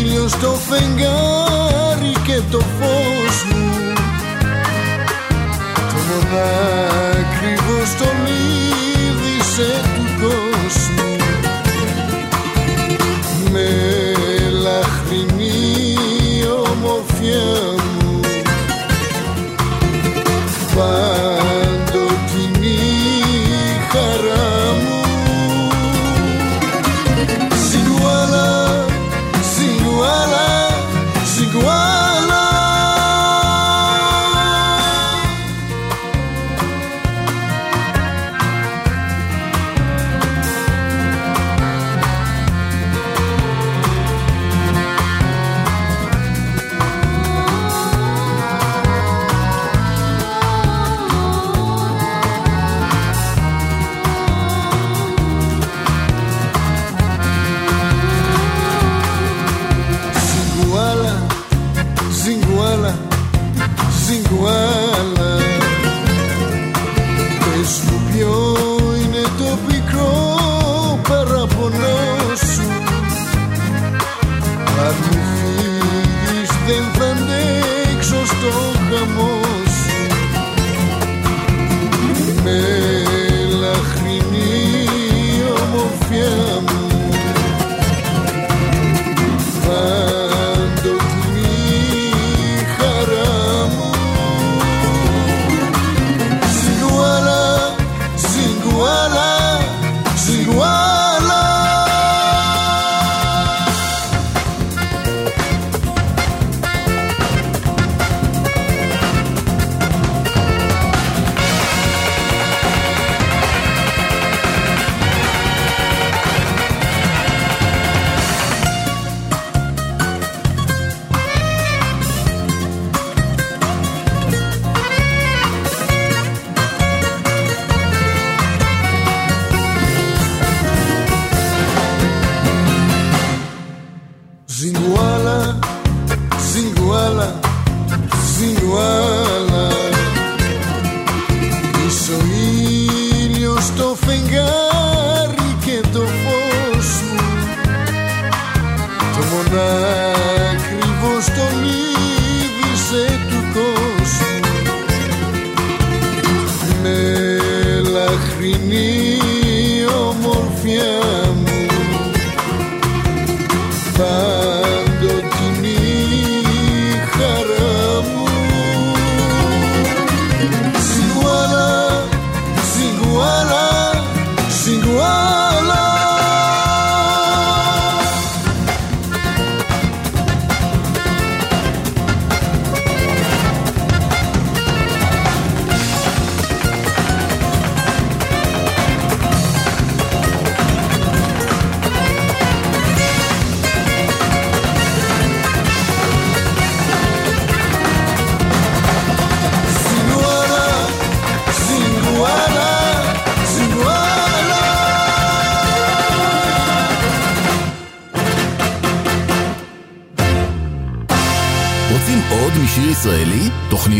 ήλιος 0.00 0.32
το 0.32 0.50
φεγγάρι 0.50 2.12
και 2.26 2.40
το 2.50 2.58
φως 2.58 3.44
μου. 3.50 3.92
Το 5.90 5.98
μονάχο 6.08 7.03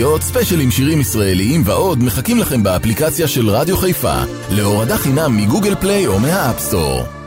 יומיות, 0.04 0.22
ספיישלים, 0.22 0.70
שירים 0.70 1.00
ישראליים 1.00 1.62
ועוד 1.64 2.02
מחכים 2.02 2.38
לכם 2.38 2.62
באפליקציה 2.62 3.28
של 3.28 3.48
רדיו 3.48 3.76
חיפה, 3.76 4.14
להורדה 4.50 4.98
חינם 4.98 5.36
מגוגל 5.36 5.74
פליי 5.74 6.06
או 6.06 6.18
מה 6.18 6.37
App 6.37 6.66
Store. 6.66 7.23